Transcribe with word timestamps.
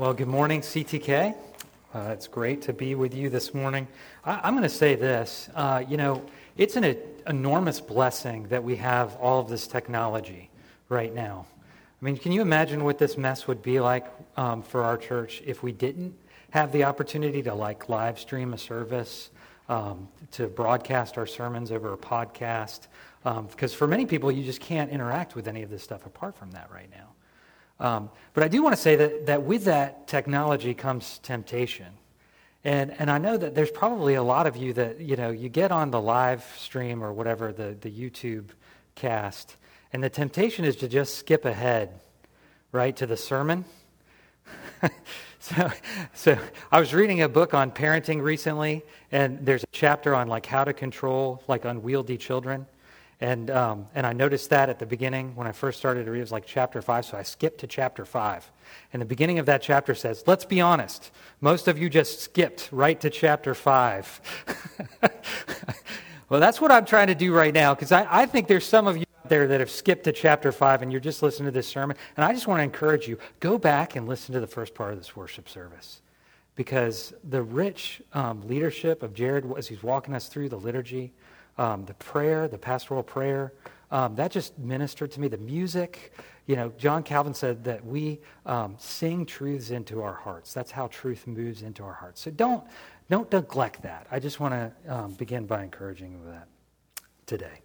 Well, 0.00 0.14
good 0.14 0.28
morning, 0.28 0.62
CTK. 0.62 1.34
Uh, 1.94 1.98
it's 2.10 2.26
great 2.26 2.62
to 2.62 2.72
be 2.72 2.94
with 2.94 3.12
you 3.12 3.28
this 3.28 3.52
morning. 3.52 3.86
I, 4.24 4.48
am 4.48 4.54
going 4.54 4.62
to 4.62 4.68
say 4.70 4.94
this. 4.94 5.50
Uh, 5.54 5.84
you 5.86 5.98
know, 5.98 6.24
it's 6.56 6.76
an 6.76 6.84
a, 6.84 6.96
enormous 7.26 7.82
blessing 7.82 8.44
that 8.44 8.64
we 8.64 8.76
have 8.76 9.14
all 9.16 9.40
of 9.40 9.50
this 9.50 9.66
technology 9.66 10.48
right 10.88 11.14
now. 11.14 11.44
I 12.00 12.02
mean, 12.02 12.16
can 12.16 12.32
you 12.32 12.40
imagine 12.40 12.82
what 12.82 12.96
this 12.96 13.18
mess 13.18 13.46
would 13.46 13.60
be 13.60 13.78
like 13.78 14.06
um, 14.38 14.62
for 14.62 14.84
our 14.84 14.96
church 14.96 15.42
if 15.44 15.62
we 15.62 15.70
didn't 15.70 16.14
have 16.48 16.72
the 16.72 16.84
opportunity 16.84 17.42
to 17.42 17.54
like 17.54 17.90
live 17.90 18.18
stream 18.18 18.54
a 18.54 18.58
service, 18.58 19.28
um, 19.68 20.08
to 20.30 20.46
broadcast 20.46 21.18
our 21.18 21.26
sermons 21.26 21.70
over 21.70 21.92
a 21.92 21.98
podcast? 21.98 22.86
Um, 23.26 23.48
because 23.48 23.74
for 23.74 23.86
many 23.86 24.06
people, 24.06 24.32
you 24.32 24.44
just 24.44 24.62
can't 24.62 24.90
interact 24.90 25.36
with 25.36 25.46
any 25.46 25.62
of 25.62 25.68
this 25.68 25.82
stuff 25.82 26.06
apart 26.06 26.38
from 26.38 26.52
that 26.52 26.70
right 26.72 26.88
now. 26.90 27.10
Um, 27.80 28.10
but 28.34 28.44
I 28.44 28.48
do 28.48 28.62
want 28.62 28.76
to 28.76 28.80
say 28.80 28.94
that, 28.96 29.26
that 29.26 29.42
with 29.42 29.64
that 29.64 30.06
technology 30.06 30.74
comes 30.74 31.18
temptation. 31.22 31.86
And, 32.62 32.94
and 32.98 33.10
I 33.10 33.16
know 33.16 33.38
that 33.38 33.54
there's 33.54 33.70
probably 33.70 34.14
a 34.14 34.22
lot 34.22 34.46
of 34.46 34.56
you 34.56 34.74
that, 34.74 35.00
you 35.00 35.16
know, 35.16 35.30
you 35.30 35.48
get 35.48 35.72
on 35.72 35.90
the 35.90 36.00
live 36.00 36.44
stream 36.58 37.02
or 37.02 37.12
whatever, 37.12 37.52
the, 37.52 37.76
the 37.80 37.90
YouTube 37.90 38.50
cast, 38.94 39.56
and 39.94 40.04
the 40.04 40.10
temptation 40.10 40.66
is 40.66 40.76
to 40.76 40.88
just 40.88 41.14
skip 41.14 41.46
ahead, 41.46 42.00
right, 42.70 42.94
to 42.96 43.06
the 43.06 43.16
sermon. 43.16 43.64
so, 45.40 45.70
so 46.12 46.38
I 46.70 46.80
was 46.80 46.92
reading 46.92 47.22
a 47.22 47.28
book 47.30 47.54
on 47.54 47.70
parenting 47.70 48.22
recently, 48.22 48.82
and 49.10 49.44
there's 49.44 49.62
a 49.62 49.68
chapter 49.72 50.14
on 50.14 50.28
like 50.28 50.44
how 50.44 50.64
to 50.64 50.74
control 50.74 51.42
like 51.48 51.64
unwieldy 51.64 52.18
children. 52.18 52.66
And, 53.20 53.50
um, 53.50 53.86
and 53.94 54.06
I 54.06 54.14
noticed 54.14 54.48
that 54.48 54.70
at 54.70 54.78
the 54.78 54.86
beginning 54.86 55.36
when 55.36 55.46
I 55.46 55.52
first 55.52 55.78
started 55.78 56.04
to 56.06 56.10
read, 56.10 56.18
it 56.18 56.22
was 56.22 56.32
like 56.32 56.46
chapter 56.46 56.80
5, 56.80 57.04
so 57.04 57.18
I 57.18 57.22
skipped 57.22 57.60
to 57.60 57.66
chapter 57.66 58.06
5. 58.06 58.50
And 58.94 59.02
the 59.02 59.06
beginning 59.06 59.38
of 59.38 59.46
that 59.46 59.60
chapter 59.60 59.94
says, 59.94 60.24
let's 60.26 60.46
be 60.46 60.60
honest, 60.60 61.10
most 61.42 61.68
of 61.68 61.78
you 61.78 61.90
just 61.90 62.20
skipped 62.20 62.70
right 62.72 62.98
to 63.00 63.10
chapter 63.10 63.54
5. 63.54 64.20
well, 66.30 66.40
that's 66.40 66.62
what 66.62 66.72
I'm 66.72 66.86
trying 66.86 67.08
to 67.08 67.14
do 67.14 67.34
right 67.34 67.52
now, 67.52 67.74
because 67.74 67.92
I, 67.92 68.06
I 68.10 68.24
think 68.24 68.48
there's 68.48 68.66
some 68.66 68.86
of 68.86 68.96
you 68.96 69.04
out 69.22 69.28
there 69.28 69.46
that 69.48 69.60
have 69.60 69.70
skipped 69.70 70.04
to 70.04 70.12
chapter 70.12 70.50
5 70.50 70.80
and 70.80 70.90
you're 70.90 70.98
just 70.98 71.22
listening 71.22 71.46
to 71.46 71.52
this 71.52 71.68
sermon. 71.68 71.98
And 72.16 72.24
I 72.24 72.32
just 72.32 72.46
want 72.46 72.60
to 72.60 72.64
encourage 72.64 73.06
you, 73.06 73.18
go 73.38 73.58
back 73.58 73.96
and 73.96 74.08
listen 74.08 74.32
to 74.32 74.40
the 74.40 74.46
first 74.46 74.74
part 74.74 74.94
of 74.94 74.98
this 74.98 75.14
worship 75.14 75.46
service. 75.46 76.00
Because 76.56 77.12
the 77.22 77.42
rich 77.42 78.00
um, 78.14 78.48
leadership 78.48 79.02
of 79.02 79.12
Jared, 79.12 79.44
as 79.58 79.68
he's 79.68 79.82
walking 79.82 80.14
us 80.14 80.28
through 80.28 80.48
the 80.48 80.58
liturgy, 80.58 81.12
um, 81.60 81.84
the 81.84 81.94
prayer, 81.94 82.48
the 82.48 82.58
pastoral 82.58 83.02
prayer, 83.02 83.52
um, 83.90 84.14
that 84.14 84.30
just 84.30 84.58
ministered 84.58 85.10
to 85.12 85.20
me. 85.20 85.28
The 85.28 85.36
music, 85.38 86.14
you 86.46 86.56
know, 86.56 86.72
John 86.78 87.02
Calvin 87.02 87.34
said 87.34 87.64
that 87.64 87.84
we 87.84 88.20
um, 88.46 88.76
sing 88.78 89.26
truths 89.26 89.70
into 89.70 90.00
our 90.00 90.14
hearts. 90.14 90.54
That's 90.54 90.70
how 90.70 90.86
truth 90.86 91.26
moves 91.26 91.62
into 91.62 91.84
our 91.84 91.92
hearts. 91.92 92.22
So 92.22 92.30
don't, 92.30 92.64
don't 93.10 93.30
neglect 93.30 93.82
that. 93.82 94.06
I 94.10 94.20
just 94.20 94.40
want 94.40 94.54
to 94.54 94.72
um, 94.88 95.12
begin 95.12 95.44
by 95.44 95.62
encouraging 95.62 96.18
that 96.26 96.48
today. 97.26 97.60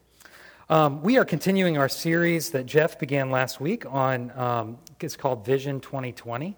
Um, 0.69 1.01
we 1.01 1.17
are 1.17 1.25
continuing 1.25 1.77
our 1.77 1.87
series 1.87 2.49
that 2.49 2.65
Jeff 2.65 2.99
began 2.99 3.31
last 3.31 3.61
week 3.61 3.85
on, 3.85 4.31
um, 4.37 4.77
it's 4.99 5.15
called 5.15 5.45
Vision 5.45 5.79
2020. 5.79 6.57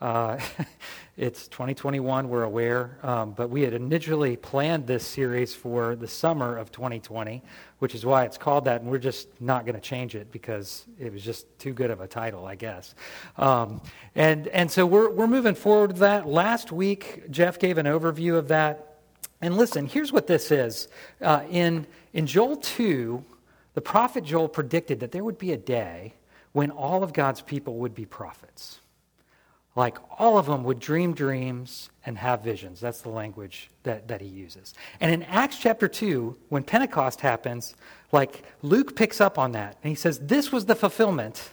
Uh, 0.00 0.36
it's 1.22 1.46
2021, 1.46 2.28
we're 2.28 2.42
aware, 2.42 2.98
um, 3.04 3.30
but 3.30 3.48
we 3.48 3.62
had 3.62 3.74
initially 3.74 4.36
planned 4.36 4.88
this 4.88 5.06
series 5.06 5.54
for 5.54 5.94
the 5.94 6.08
summer 6.08 6.56
of 6.56 6.72
2020, 6.72 7.44
which 7.78 7.94
is 7.94 8.04
why 8.04 8.24
it's 8.24 8.36
called 8.36 8.64
that, 8.64 8.80
and 8.80 8.90
we're 8.90 8.98
just 8.98 9.28
not 9.40 9.64
going 9.64 9.76
to 9.76 9.80
change 9.80 10.16
it 10.16 10.32
because 10.32 10.84
it 10.98 11.12
was 11.12 11.22
just 11.22 11.46
too 11.60 11.72
good 11.72 11.92
of 11.92 12.00
a 12.00 12.08
title, 12.08 12.44
I 12.44 12.56
guess. 12.56 12.96
Um, 13.36 13.80
and, 14.16 14.48
and 14.48 14.68
so 14.68 14.84
we're, 14.84 15.10
we're 15.10 15.28
moving 15.28 15.54
forward 15.54 15.92
with 15.92 16.00
that. 16.00 16.26
Last 16.26 16.72
week, 16.72 17.30
Jeff 17.30 17.56
gave 17.60 17.78
an 17.78 17.86
overview 17.86 18.34
of 18.34 18.48
that. 18.48 18.98
And 19.40 19.56
listen, 19.56 19.86
here's 19.86 20.12
what 20.12 20.26
this 20.26 20.50
is. 20.50 20.88
Uh, 21.20 21.44
in, 21.48 21.86
in 22.12 22.26
Joel 22.26 22.56
2, 22.56 23.22
the 23.74 23.80
prophet 23.80 24.24
Joel 24.24 24.48
predicted 24.48 24.98
that 24.98 25.12
there 25.12 25.22
would 25.22 25.38
be 25.38 25.52
a 25.52 25.56
day 25.56 26.14
when 26.50 26.72
all 26.72 27.04
of 27.04 27.12
God's 27.12 27.42
people 27.42 27.76
would 27.76 27.94
be 27.94 28.06
prophets 28.06 28.80
like 29.74 29.96
all 30.18 30.36
of 30.36 30.46
them 30.46 30.64
would 30.64 30.78
dream 30.78 31.14
dreams 31.14 31.88
and 32.04 32.18
have 32.18 32.42
visions. 32.42 32.80
That's 32.80 33.00
the 33.00 33.08
language 33.08 33.70
that, 33.84 34.08
that 34.08 34.20
he 34.20 34.26
uses. 34.26 34.74
And 35.00 35.10
in 35.12 35.22
Acts 35.24 35.58
chapter 35.58 35.88
2, 35.88 36.36
when 36.50 36.62
Pentecost 36.62 37.22
happens, 37.22 37.74
like 38.10 38.42
Luke 38.60 38.94
picks 38.94 39.20
up 39.20 39.38
on 39.38 39.52
that 39.52 39.78
and 39.82 39.88
he 39.88 39.94
says, 39.94 40.18
This 40.18 40.52
was 40.52 40.66
the 40.66 40.74
fulfillment 40.74 41.50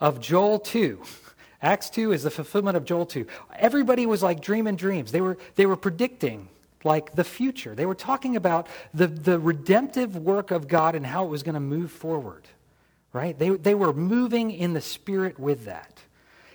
of 0.00 0.20
Joel 0.20 0.58
2. 0.58 1.02
Acts 1.62 1.90
2 1.90 2.12
is 2.12 2.22
the 2.22 2.30
fulfillment 2.30 2.78
of 2.78 2.86
Joel 2.86 3.04
2. 3.04 3.26
Everybody 3.56 4.06
was 4.06 4.22
like 4.22 4.40
dreaming 4.40 4.76
dreams. 4.76 5.12
They 5.12 5.20
were, 5.20 5.36
they 5.56 5.66
were 5.66 5.76
predicting 5.76 6.48
like 6.84 7.14
the 7.14 7.24
future. 7.24 7.74
They 7.74 7.84
were 7.84 7.94
talking 7.94 8.36
about 8.36 8.68
the, 8.94 9.06
the 9.06 9.38
redemptive 9.38 10.16
work 10.16 10.50
of 10.50 10.66
God 10.66 10.94
and 10.94 11.04
how 11.04 11.26
it 11.26 11.28
was 11.28 11.42
going 11.42 11.54
to 11.54 11.60
move 11.60 11.90
forward, 11.90 12.48
right? 13.12 13.38
They, 13.38 13.50
they 13.50 13.74
were 13.74 13.92
moving 13.92 14.50
in 14.50 14.72
the 14.72 14.80
spirit 14.80 15.38
with 15.38 15.66
that. 15.66 16.00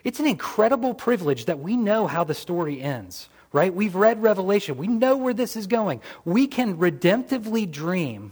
It's 0.05 0.19
an 0.19 0.27
incredible 0.27 0.93
privilege 0.93 1.45
that 1.45 1.59
we 1.59 1.75
know 1.75 2.05
how 2.07 2.23
the 2.23 2.35
story 2.35 2.79
ends, 2.79 3.27
right? 3.51 3.73
We've 3.73 3.95
read 3.95 4.21
Revelation. 4.21 4.77
We 4.77 4.87
know 4.87 5.17
where 5.17 5.33
this 5.33 5.57
is 5.57 5.67
going. 5.67 5.99
We 6.23 6.47
can 6.47 6.77
redemptively 6.77 7.69
dream 7.69 8.31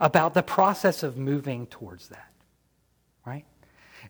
about 0.00 0.34
the 0.34 0.42
process 0.42 1.02
of 1.02 1.16
moving 1.16 1.66
towards 1.68 2.08
that? 2.08 2.25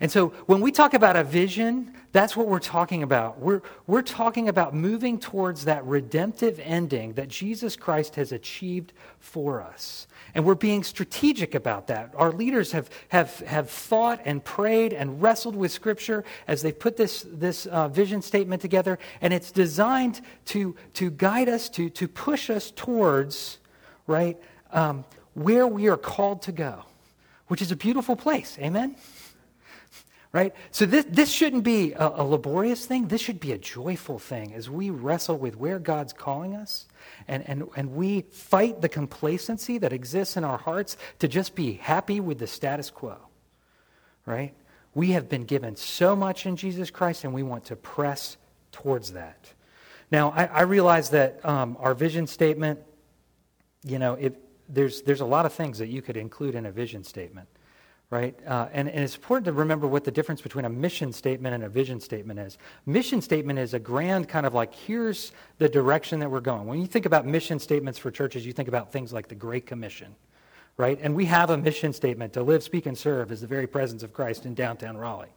And 0.01 0.11
so 0.11 0.29
when 0.47 0.61
we 0.61 0.73
talk 0.73 0.95
about 0.95 1.17
a 1.17 1.25
vision, 1.25 1.93
that's 2.13 2.37
what 2.37 2.47
we're 2.47 2.59
talking 2.59 3.03
about. 3.03 3.41
We're, 3.41 3.63
we're 3.87 4.03
talking 4.03 4.49
about 4.49 4.75
moving 4.75 5.19
towards 5.19 5.65
that 5.65 5.85
redemptive 5.85 6.61
ending 6.63 7.15
that 7.15 7.29
Jesus 7.29 7.77
Christ 7.77 8.17
has 8.17 8.33
achieved 8.33 8.93
for 9.21 9.63
us. 9.63 10.07
And 10.35 10.45
we're 10.45 10.55
being 10.55 10.83
strategic 10.83 11.55
about 11.55 11.87
that. 11.87 12.13
Our 12.15 12.31
leaders 12.31 12.73
have, 12.73 12.91
have, 13.09 13.39
have 13.41 13.71
thought 13.71 14.21
and 14.25 14.45
prayed 14.45 14.93
and 14.93 15.21
wrestled 15.23 15.57
with 15.57 15.73
Scripture 15.73 16.25
as 16.47 16.61
they 16.61 16.73
put 16.73 16.97
this, 16.97 17.25
this 17.29 17.67
uh, 17.67 17.89
vision 17.89 18.21
statement 18.21 18.61
together. 18.61 18.99
And 19.23 19.33
it's 19.33 19.51
designed 19.51 20.21
to, 20.47 20.77
to 20.95 21.11
guide 21.11 21.49
us, 21.49 21.69
to, 21.71 21.89
to 21.91 22.07
push 22.07 22.51
us 22.51 22.71
towards, 22.71 23.59
right, 24.07 24.37
um, 24.73 25.05
where 25.35 25.67
we 25.67 25.89
are 25.89 25.97
called 25.97 26.43
to 26.43 26.53
go, 26.53 26.85
which 27.49 27.63
is 27.63 27.73
a 27.73 27.77
beautiful 27.77 28.17
place. 28.17 28.59
Amen? 28.61 28.97
Right? 30.37 30.55
So 30.71 30.85
this, 30.85 31.07
this 31.09 31.31
shouldn't 31.31 31.65
be 31.65 31.95
a, 31.95 32.09
a, 32.17 32.23
laborious 32.23 32.85
thing. 32.85 33.09
This 33.09 33.23
should 33.23 33.41
be 33.41 33.53
a 33.53 33.59
joyful 33.59 34.19
thing 34.19 34.53
as 34.53 34.69
we 34.69 34.91
wrestle 34.91 35.39
with 35.39 35.57
where 35.57 35.79
God's 35.79 36.13
calling 36.13 36.55
us 36.55 36.85
and, 37.27 37.43
and, 37.49 37.67
and 37.75 37.95
we 37.95 38.21
fight 38.33 38.83
the 38.83 38.89
complacency 38.91 39.79
that 39.79 39.95
exists 39.95 40.37
in 40.37 40.45
our 40.45 40.59
hearts 40.59 40.99
to 41.21 41.27
just 41.27 41.55
be 41.55 41.73
happy 41.73 42.21
with 42.21 42.39
the 42.39 42.47
status 42.47 42.91
quo, 42.91 43.17
right? 44.27 44.53
We 44.95 45.13
have 45.13 45.27
been 45.31 45.47
given 45.47 45.75
so 45.75 46.15
much 46.15 46.45
in 46.45 46.57
Jesus 46.57 46.91
Christ 46.91 47.25
and 47.25 47.33
we 47.33 47.43
want 47.43 47.65
to 47.67 47.77
press 47.77 48.37
towards 48.73 49.13
that. 49.13 49.55
Now, 50.11 50.33
I, 50.33 50.45
I 50.45 50.63
realize 50.65 51.09
that 51.11 51.43
um, 51.47 51.79
our 51.81 51.95
vision 51.95 52.27
statement, 52.27 52.81
you 53.85 53.99
know, 53.99 54.13
it, 54.13 54.39
there's, 54.69 55.01
there's 55.01 55.23
a 55.23 55.27
lot 55.27 55.47
of 55.47 55.55
things 55.55 55.79
that 55.79 55.89
you 55.89 56.03
could 56.03 56.19
include 56.19 56.55
in 56.55 56.67
a 56.67 56.71
vision 56.71 57.05
statement 57.05 57.49
right? 58.11 58.39
Uh, 58.47 58.69
and, 58.73 58.89
and 58.89 59.03
it's 59.03 59.17
important 59.17 59.45
to 59.47 59.53
remember 59.53 59.87
what 59.87 60.05
the 60.05 60.11
difference 60.11 60.41
between 60.41 60.65
a 60.65 60.69
mission 60.69 61.13
statement 61.13 61.55
and 61.55 61.65
a 61.65 61.69
vision 61.69 62.01
statement 62.01 62.39
is. 62.39 62.57
Mission 62.85 63.21
statement 63.21 63.59
is 63.59 63.75
a 63.75 63.81
grand 63.81 64.29
kind 64.29 64.47
of 64.47 64.55
like, 64.55 64.73
here's 64.73 65.33
the 65.59 65.69
direction 65.69 66.21
that 66.21 66.31
we're 66.31 66.41
going. 66.41 66.67
When 66.67 66.81
you 66.81 66.87
think 66.87 67.07
about 67.07 67.27
mission 67.27 67.59
statements 67.59 67.99
for 67.99 68.11
churches, 68.11 68.47
you 68.47 68.53
think 68.53 68.69
about 68.69 68.93
things 68.93 69.13
like 69.13 69.27
the 69.27 69.35
Great 69.35 69.67
Commission, 69.67 70.15
right? 70.77 70.99
And 71.03 71.17
we 71.17 71.25
have 71.25 71.51
a 71.51 71.57
mission 71.57 71.93
statement 71.93 72.33
to 72.35 72.43
live, 72.43 72.63
speak, 72.63 72.87
and 72.87 72.97
serve 72.97 73.33
as 73.33 73.41
the 73.41 73.47
very 73.49 73.67
presence 73.67 74.05
of 74.05 74.13
Christ 74.13 74.47
in 74.47 74.55
downtown 74.55 74.97
Raleigh, 74.97 75.35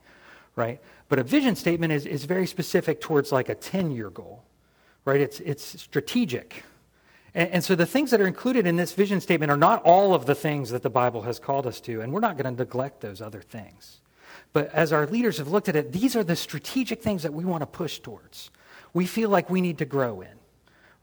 right? 0.55 0.79
But 1.07 1.17
a 1.17 1.23
vision 1.23 1.55
statement 1.55 1.91
is, 1.91 2.05
is 2.05 2.25
very 2.25 2.45
specific 2.45 3.01
towards 3.01 3.31
like 3.31 3.49
a 3.49 3.55
10 3.55 3.89
year 3.89 4.11
goal, 4.11 4.43
right? 5.05 5.19
It's, 5.19 5.39
it's 5.39 5.81
strategic, 5.81 6.63
and, 7.33 7.49
and, 7.51 7.63
so 7.63 7.75
the 7.75 7.85
things 7.85 8.11
that 8.11 8.21
are 8.21 8.27
included 8.27 8.65
in 8.65 8.75
this 8.75 8.93
vision 8.93 9.21
statement 9.21 9.51
are 9.51 9.57
not 9.57 9.83
all 9.83 10.13
of 10.13 10.25
the 10.25 10.35
things 10.35 10.69
that 10.71 10.81
the 10.81 10.89
Bible 10.89 11.21
has 11.23 11.39
called 11.39 11.67
us 11.67 11.79
to, 11.81 12.01
and 12.01 12.11
we're 12.11 12.19
not 12.19 12.37
going 12.37 12.53
to 12.53 12.63
neglect 12.63 13.01
those 13.01 13.21
other 13.21 13.41
things. 13.41 14.01
But 14.53 14.73
as 14.73 14.91
our 14.91 15.05
leaders 15.05 15.37
have 15.37 15.49
looked 15.49 15.69
at 15.69 15.75
it, 15.75 15.91
these 15.91 16.15
are 16.15 16.23
the 16.23 16.35
strategic 16.35 17.01
things 17.01 17.23
that 17.23 17.33
we 17.33 17.45
want 17.45 17.61
to 17.61 17.67
push 17.67 17.99
towards. 17.99 18.49
We 18.93 19.05
feel 19.05 19.29
like 19.29 19.49
we 19.49 19.61
need 19.61 19.77
to 19.77 19.85
grow 19.85 20.21
in, 20.21 20.39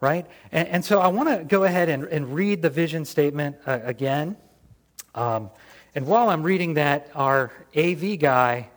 right? 0.00 0.26
And, 0.50 0.68
and 0.68 0.84
so 0.84 1.00
I 1.00 1.08
want 1.08 1.28
to 1.28 1.44
go 1.44 1.64
ahead 1.64 1.88
and, 1.88 2.04
and, 2.04 2.34
read 2.34 2.62
the 2.62 2.70
vision 2.70 3.04
statement 3.04 3.56
uh, 3.66 3.78
again. 3.84 4.36
Um, 5.14 5.50
and 5.94 6.06
while 6.06 6.28
I'm 6.28 6.42
reading 6.42 6.74
that, 6.74 7.10
our 7.14 7.52
AV 7.76 8.18
guy, 8.18 8.68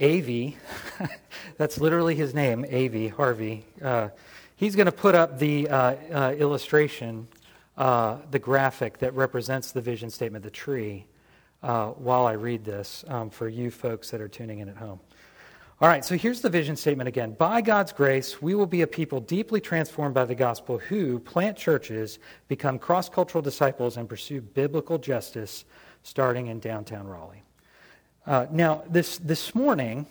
AV, 0.00 0.54
that's 1.56 1.78
literally 1.80 2.14
his 2.14 2.34
name, 2.34 2.64
AV, 2.72 3.10
Harvey. 3.10 3.64
Uh, 3.82 4.08
He's 4.58 4.74
going 4.74 4.86
to 4.86 4.92
put 4.92 5.14
up 5.14 5.38
the 5.38 5.68
uh, 5.68 5.94
uh, 6.12 6.34
illustration, 6.36 7.28
uh, 7.76 8.16
the 8.32 8.40
graphic 8.40 8.98
that 8.98 9.14
represents 9.14 9.70
the 9.70 9.80
vision 9.80 10.10
statement, 10.10 10.42
the 10.42 10.50
tree, 10.50 11.06
uh, 11.62 11.90
while 11.90 12.26
I 12.26 12.32
read 12.32 12.64
this 12.64 13.04
um, 13.06 13.30
for 13.30 13.48
you 13.48 13.70
folks 13.70 14.10
that 14.10 14.20
are 14.20 14.26
tuning 14.26 14.58
in 14.58 14.68
at 14.68 14.76
home. 14.76 14.98
All 15.80 15.88
right, 15.88 16.04
so 16.04 16.16
here's 16.16 16.40
the 16.40 16.50
vision 16.50 16.74
statement 16.74 17.06
again. 17.06 17.34
By 17.34 17.60
God's 17.60 17.92
grace, 17.92 18.42
we 18.42 18.56
will 18.56 18.66
be 18.66 18.82
a 18.82 18.86
people 18.88 19.20
deeply 19.20 19.60
transformed 19.60 20.16
by 20.16 20.24
the 20.24 20.34
gospel 20.34 20.78
who 20.78 21.20
plant 21.20 21.56
churches, 21.56 22.18
become 22.48 22.80
cross 22.80 23.08
cultural 23.08 23.42
disciples, 23.42 23.96
and 23.96 24.08
pursue 24.08 24.40
biblical 24.40 24.98
justice 24.98 25.66
starting 26.02 26.48
in 26.48 26.58
downtown 26.58 27.06
Raleigh. 27.06 27.44
Uh, 28.26 28.46
now, 28.50 28.82
this, 28.90 29.18
this 29.18 29.54
morning, 29.54 30.04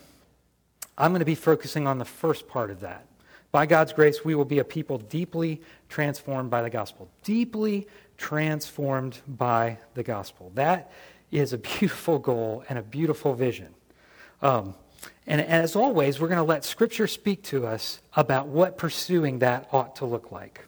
I'm 0.98 1.12
going 1.12 1.20
to 1.20 1.26
be 1.26 1.36
focusing 1.36 1.86
on 1.86 1.98
the 1.98 2.06
first 2.06 2.48
part 2.48 2.72
of 2.72 2.80
that. 2.80 3.07
By 3.52 3.66
God's 3.66 3.94
grace, 3.94 4.24
we 4.26 4.36
will 4.36 4.46
be 4.46 4.60
a 4.60 4.64
people 4.64 4.98
deeply 4.98 5.62
transformed 5.90 6.50
by 6.50 6.62
the 6.62 6.70
gospel. 6.70 7.10
Deeply 7.24 7.88
transformed 8.18 9.20
by 9.28 9.78
the 9.94 10.04
gospel. 10.04 10.52
That 10.56 10.92
is 11.32 11.54
a 11.54 11.58
beautiful 11.58 12.20
goal 12.20 12.64
and 12.70 12.78
a 12.78 12.82
beautiful 12.82 13.34
vision. 13.34 13.74
Um, 14.42 14.76
and 15.26 15.42
as 15.42 15.76
always, 15.76 16.20
we're 16.20 16.28
going 16.28 16.38
to 16.38 16.44
let 16.44 16.64
Scripture 16.64 17.08
speak 17.08 17.44
to 17.44 17.68
us 17.68 18.00
about 18.16 18.48
what 18.48 18.78
pursuing 18.78 19.40
that 19.40 19.68
ought 19.72 19.98
to 19.98 20.06
look 20.06 20.32
like. 20.32 20.66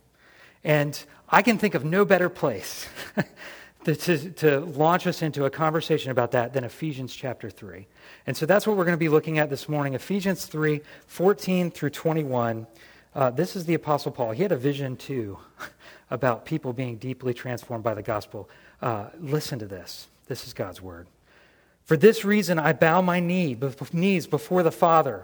And 0.63 1.01
I 1.29 1.41
can 1.41 1.57
think 1.57 1.75
of 1.75 1.85
no 1.85 2.03
better 2.05 2.29
place 2.29 2.87
to, 3.85 3.95
to, 4.31 4.59
launch 4.59 5.07
us 5.07 5.21
into 5.21 5.45
a 5.45 5.49
conversation 5.49 6.11
about 6.11 6.31
that 6.31 6.53
than 6.53 6.63
Ephesians 6.63 7.15
chapter 7.15 7.49
3. 7.49 7.87
And 8.27 8.35
so 8.35 8.45
that's 8.45 8.67
what 8.67 8.75
we're 8.75 8.85
going 8.85 8.97
to 8.97 8.97
be 8.97 9.09
looking 9.09 9.39
at 9.39 9.49
this 9.49 9.69
morning 9.69 9.93
Ephesians 9.93 10.45
3 10.45 10.81
14 11.07 11.71
through 11.71 11.89
21. 11.91 12.67
Uh, 13.15 13.29
this 13.31 13.55
is 13.55 13.65
the 13.65 13.73
Apostle 13.73 14.11
Paul. 14.11 14.31
He 14.31 14.43
had 14.43 14.51
a 14.51 14.57
vision 14.57 14.95
too 14.97 15.39
about 16.11 16.45
people 16.45 16.73
being 16.73 16.97
deeply 16.97 17.33
transformed 17.33 17.83
by 17.83 17.93
the 17.93 18.03
gospel. 18.03 18.49
Uh, 18.81 19.07
listen 19.19 19.59
to 19.59 19.65
this. 19.65 20.07
This 20.27 20.45
is 20.45 20.53
God's 20.53 20.81
word. 20.81 21.07
For 21.85 21.97
this 21.97 22.23
reason, 22.23 22.59
I 22.59 22.73
bow 22.73 23.01
my 23.01 23.19
knee, 23.19 23.57
knees 23.91 24.27
before 24.27 24.61
the 24.61 24.71
Father, 24.71 25.23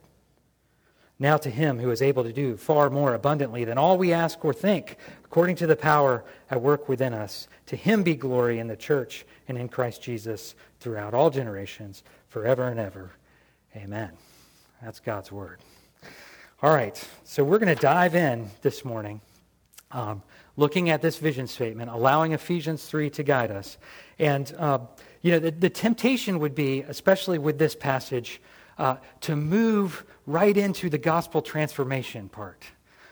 Now 1.21 1.37
to 1.37 1.51
him 1.51 1.77
who 1.77 1.91
is 1.91 2.01
able 2.01 2.23
to 2.23 2.33
do 2.33 2.57
far 2.57 2.89
more 2.89 3.13
abundantly 3.13 3.63
than 3.63 3.77
all 3.77 3.95
we 3.95 4.11
ask 4.11 4.43
or 4.43 4.53
think, 4.53 4.97
according 5.23 5.55
to 5.57 5.67
the 5.67 5.75
power 5.75 6.23
at 6.49 6.59
work 6.59 6.89
within 6.89 7.13
us, 7.13 7.47
to 7.67 7.75
him 7.75 8.01
be 8.01 8.15
glory 8.15 8.57
in 8.57 8.65
the 8.65 8.75
church 8.75 9.23
and 9.47 9.55
in 9.55 9.69
Christ 9.69 10.01
Jesus 10.01 10.55
throughout 10.79 11.13
all 11.13 11.29
generations, 11.29 12.01
forever 12.27 12.67
and 12.67 12.79
ever. 12.79 13.11
Amen. 13.75 14.09
That's 14.81 14.99
God's 14.99 15.31
word. 15.31 15.59
All 16.63 16.73
right, 16.73 16.99
so 17.23 17.43
we're 17.43 17.59
going 17.59 17.75
to 17.75 17.79
dive 17.79 18.15
in 18.15 18.49
this 18.63 18.83
morning. 18.83 19.21
Um, 19.91 20.23
looking 20.57 20.89
at 20.89 21.03
this 21.03 21.19
vision 21.19 21.45
statement, 21.45 21.91
allowing 21.91 22.31
Ephesians 22.31 22.85
3 22.85 23.11
to 23.11 23.21
guide 23.21 23.51
us. 23.51 23.77
And, 24.17 24.51
uh, 24.57 24.79
you 25.21 25.31
know, 25.33 25.39
the, 25.39 25.51
the, 25.51 25.69
temptation 25.69 26.39
would 26.39 26.55
be, 26.55 26.81
especially 26.81 27.37
with 27.37 27.59
this 27.59 27.75
passage, 27.75 28.41
uh, 28.77 28.97
to 29.21 29.35
move 29.35 30.05
right 30.25 30.55
into 30.55 30.89
the 30.89 30.97
gospel 30.97 31.41
transformation 31.41 32.29
part. 32.29 32.63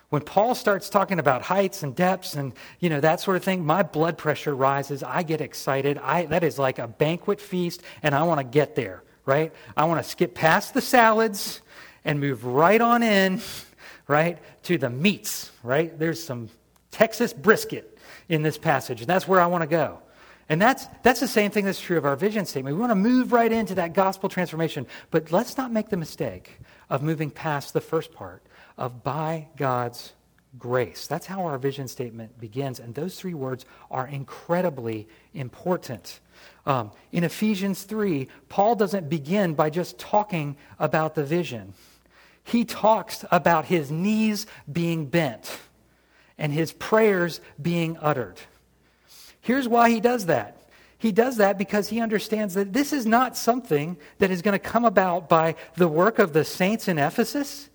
When 0.09 0.23
Paul 0.23 0.55
starts 0.55 0.89
talking 0.89 1.19
about 1.19 1.43
heights 1.43 1.83
and 1.83 1.95
depths 1.95 2.33
and, 2.33 2.53
you 2.79 2.89
know, 2.89 2.99
that 2.99 3.19
sort 3.19 3.37
of 3.37 3.43
thing, 3.43 3.63
my 3.63 3.83
blood 3.83 4.17
pressure 4.17 4.55
rises. 4.55 5.03
I 5.03 5.21
get 5.21 5.39
excited. 5.39 5.99
I, 5.99 6.25
that 6.25 6.43
is 6.43 6.57
like 6.57 6.79
a 6.79 6.87
banquet 6.87 7.39
feast, 7.39 7.83
and 8.01 8.15
I 8.15 8.23
want 8.23 8.39
to 8.39 8.43
get 8.43 8.75
there, 8.75 9.03
right? 9.25 9.53
I 9.77 9.85
want 9.85 10.03
to 10.03 10.09
skip 10.09 10.33
past 10.33 10.73
the 10.73 10.81
salads 10.81 11.61
and 12.03 12.19
move 12.19 12.43
right 12.43 12.81
on 12.81 13.03
in, 13.03 13.41
right, 14.07 14.39
to 14.63 14.79
the 14.79 14.89
meats, 14.89 15.51
right? 15.61 15.97
There's 15.97 16.21
some 16.21 16.49
Texas 16.89 17.31
brisket 17.31 17.99
in 18.29 18.41
this 18.41 18.57
passage, 18.57 19.01
and 19.01 19.07
that's 19.07 19.27
where 19.27 19.39
I 19.39 19.45
want 19.45 19.61
to 19.61 19.67
go. 19.67 19.99
And 20.49 20.59
that's, 20.59 20.87
that's 21.03 21.19
the 21.19 21.27
same 21.27 21.51
thing 21.51 21.65
that's 21.65 21.79
true 21.79 21.97
of 21.97 22.05
our 22.05 22.15
vision 22.15 22.45
statement. 22.45 22.75
We 22.75 22.79
want 22.79 22.91
to 22.91 22.95
move 22.95 23.31
right 23.31 23.51
into 23.51 23.75
that 23.75 23.93
gospel 23.93 24.29
transformation, 24.29 24.87
but 25.11 25.31
let's 25.31 25.57
not 25.57 25.71
make 25.71 25.89
the 25.89 25.97
mistake 25.97 26.59
of 26.89 27.03
moving 27.03 27.29
past 27.29 27.73
the 27.73 27.81
first 27.81 28.11
part 28.13 28.41
of 28.75 29.03
by 29.03 29.47
God's 29.57 30.13
grace. 30.57 31.05
That's 31.05 31.27
how 31.27 31.45
our 31.45 31.59
vision 31.59 31.87
statement 31.87 32.39
begins, 32.39 32.79
and 32.79 32.95
those 32.95 33.19
three 33.19 33.35
words 33.35 33.65
are 33.91 34.07
incredibly 34.07 35.07
important. 35.35 36.19
Um, 36.65 36.91
in 37.11 37.23
Ephesians 37.23 37.83
3, 37.83 38.27
Paul 38.47 38.75
doesn't 38.75 39.09
begin 39.09 39.53
by 39.53 39.69
just 39.69 39.99
talking 39.99 40.57
about 40.79 41.13
the 41.13 41.23
vision. 41.23 41.73
He 42.43 42.65
talks 42.65 43.23
about 43.29 43.65
his 43.65 43.91
knees 43.91 44.47
being 44.71 45.05
bent 45.05 45.59
and 46.39 46.51
his 46.51 46.71
prayers 46.71 47.41
being 47.61 47.97
uttered. 48.01 48.39
Here's 49.41 49.67
why 49.67 49.89
he 49.89 49.99
does 49.99 50.25
that. 50.27 50.55
He 50.97 51.13
does 51.13 51.37
that 51.37 51.57
because 51.57 51.87
he 51.87 52.01
understands 52.01 52.55
that 52.55 52.73
this 52.73 52.91
is 52.91 53.05
not 53.05 53.37
something 53.37 53.97
that 54.17 54.31
is 54.31 54.41
going 54.41 54.53
to 54.53 54.59
come 54.59 54.83
about 54.83 55.29
by 55.29 55.55
the 55.75 55.87
work 55.87 56.19
of 56.19 56.33
the 56.33 56.43
saints 56.43 56.89
in 56.89 56.97
Ephesus 56.97 57.69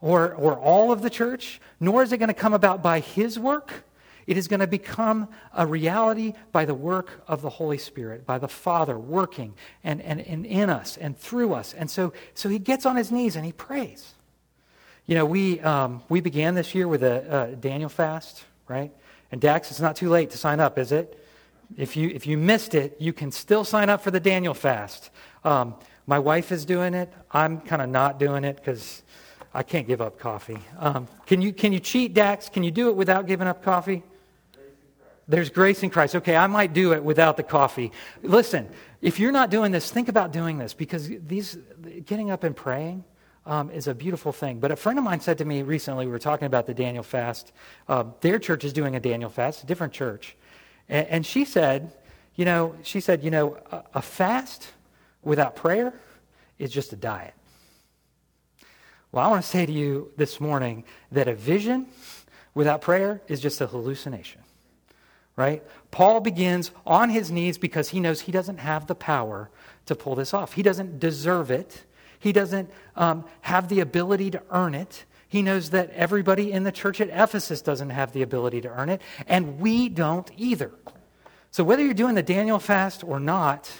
or, 0.00 0.32
or 0.34 0.56
all 0.56 0.92
of 0.92 1.02
the 1.02 1.10
church, 1.10 1.60
nor 1.80 2.04
is 2.04 2.12
it 2.12 2.18
going 2.18 2.28
to 2.28 2.34
come 2.34 2.54
about 2.54 2.80
by 2.80 3.00
his 3.00 3.36
work. 3.36 3.84
It 4.28 4.36
is 4.36 4.46
going 4.46 4.60
to 4.60 4.68
become 4.68 5.28
a 5.52 5.66
reality 5.66 6.34
by 6.52 6.66
the 6.66 6.74
work 6.74 7.24
of 7.26 7.42
the 7.42 7.48
Holy 7.48 7.78
Spirit, 7.78 8.26
by 8.26 8.38
the 8.38 8.46
Father 8.46 8.96
working 8.96 9.54
and, 9.82 10.00
and, 10.02 10.20
and 10.20 10.46
in 10.46 10.70
us 10.70 10.96
and 10.98 11.18
through 11.18 11.54
us. 11.54 11.74
And 11.74 11.90
so, 11.90 12.12
so 12.34 12.48
he 12.48 12.60
gets 12.60 12.86
on 12.86 12.94
his 12.94 13.10
knees 13.10 13.34
and 13.34 13.44
he 13.44 13.52
prays. 13.52 14.14
You 15.06 15.14
know, 15.14 15.24
we, 15.24 15.58
um, 15.60 16.02
we 16.10 16.20
began 16.20 16.54
this 16.54 16.74
year 16.74 16.86
with 16.86 17.02
a, 17.02 17.50
a 17.52 17.56
Daniel 17.56 17.88
fast, 17.88 18.44
right? 18.68 18.92
And 19.30 19.40
Dax, 19.40 19.70
it's 19.70 19.80
not 19.80 19.96
too 19.96 20.08
late 20.08 20.30
to 20.30 20.38
sign 20.38 20.60
up, 20.60 20.78
is 20.78 20.92
it? 20.92 21.22
If 21.76 21.96
you, 21.96 22.08
if 22.08 22.26
you 22.26 22.38
missed 22.38 22.74
it, 22.74 22.96
you 22.98 23.12
can 23.12 23.30
still 23.30 23.64
sign 23.64 23.90
up 23.90 24.00
for 24.00 24.10
the 24.10 24.20
Daniel 24.20 24.54
fast. 24.54 25.10
Um, 25.44 25.74
my 26.06 26.18
wife 26.18 26.50
is 26.50 26.64
doing 26.64 26.94
it. 26.94 27.12
I'm 27.30 27.60
kind 27.60 27.82
of 27.82 27.90
not 27.90 28.18
doing 28.18 28.44
it 28.44 28.56
because 28.56 29.02
I 29.52 29.62
can't 29.62 29.86
give 29.86 30.00
up 30.00 30.18
coffee. 30.18 30.58
Um, 30.78 31.08
can, 31.26 31.42
you, 31.42 31.52
can 31.52 31.72
you 31.72 31.80
cheat, 31.80 32.14
Dax? 32.14 32.48
Can 32.48 32.62
you 32.62 32.70
do 32.70 32.88
it 32.88 32.96
without 32.96 33.26
giving 33.26 33.46
up 33.46 33.62
coffee? 33.62 34.02
There's 35.28 35.50
grace 35.50 35.82
in 35.82 35.90
Christ. 35.90 36.16
Okay, 36.16 36.34
I 36.34 36.46
might 36.46 36.72
do 36.72 36.94
it 36.94 37.04
without 37.04 37.36
the 37.36 37.42
coffee. 37.42 37.92
Listen, 38.22 38.66
if 39.02 39.20
you're 39.20 39.32
not 39.32 39.50
doing 39.50 39.72
this, 39.72 39.90
think 39.90 40.08
about 40.08 40.32
doing 40.32 40.56
this 40.56 40.72
because 40.72 41.10
these 41.26 41.58
getting 42.06 42.30
up 42.30 42.44
and 42.44 42.56
praying, 42.56 43.04
um, 43.48 43.70
is 43.70 43.88
a 43.88 43.94
beautiful 43.94 44.30
thing. 44.30 44.60
But 44.60 44.70
a 44.70 44.76
friend 44.76 44.98
of 44.98 45.04
mine 45.04 45.20
said 45.20 45.38
to 45.38 45.44
me 45.44 45.62
recently, 45.62 46.06
we 46.06 46.12
were 46.12 46.18
talking 46.18 46.46
about 46.46 46.66
the 46.66 46.74
Daniel 46.74 47.02
fast. 47.02 47.52
Uh, 47.88 48.04
their 48.20 48.38
church 48.38 48.62
is 48.62 48.72
doing 48.72 48.94
a 48.94 49.00
Daniel 49.00 49.30
fast, 49.30 49.64
a 49.64 49.66
different 49.66 49.92
church. 49.92 50.36
And, 50.88 51.06
and 51.08 51.26
she 51.26 51.44
said, 51.44 51.92
you 52.36 52.44
know, 52.44 52.76
she 52.82 53.00
said, 53.00 53.24
you 53.24 53.30
know, 53.30 53.56
a, 53.72 53.82
a 53.94 54.02
fast 54.02 54.68
without 55.22 55.56
prayer 55.56 55.94
is 56.58 56.70
just 56.70 56.92
a 56.92 56.96
diet. 56.96 57.34
Well, 59.10 59.24
I 59.24 59.28
want 59.28 59.42
to 59.42 59.48
say 59.48 59.64
to 59.64 59.72
you 59.72 60.12
this 60.16 60.38
morning 60.38 60.84
that 61.10 61.26
a 61.26 61.34
vision 61.34 61.86
without 62.54 62.82
prayer 62.82 63.22
is 63.28 63.40
just 63.40 63.60
a 63.62 63.66
hallucination, 63.66 64.42
right? 65.36 65.62
Paul 65.90 66.20
begins 66.20 66.70
on 66.86 67.08
his 67.08 67.30
knees 67.30 67.56
because 67.56 67.88
he 67.88 68.00
knows 68.00 68.20
he 68.20 68.32
doesn't 68.32 68.58
have 68.58 68.86
the 68.86 68.94
power 68.94 69.48
to 69.86 69.94
pull 69.94 70.14
this 70.14 70.34
off. 70.34 70.52
He 70.52 70.62
doesn't 70.62 71.00
deserve 71.00 71.50
it. 71.50 71.84
He 72.18 72.32
doesn't 72.32 72.70
um, 72.96 73.24
have 73.42 73.68
the 73.68 73.80
ability 73.80 74.30
to 74.32 74.42
earn 74.50 74.74
it. 74.74 75.04
He 75.28 75.42
knows 75.42 75.70
that 75.70 75.90
everybody 75.90 76.52
in 76.52 76.64
the 76.64 76.72
church 76.72 77.00
at 77.00 77.08
Ephesus 77.08 77.60
doesn't 77.60 77.90
have 77.90 78.12
the 78.12 78.22
ability 78.22 78.62
to 78.62 78.68
earn 78.68 78.88
it, 78.88 79.02
and 79.26 79.60
we 79.60 79.88
don't 79.88 80.30
either. 80.36 80.72
So, 81.50 81.64
whether 81.64 81.84
you're 81.84 81.94
doing 81.94 82.14
the 82.14 82.22
Daniel 82.22 82.58
fast 82.58 83.04
or 83.04 83.20
not, 83.20 83.70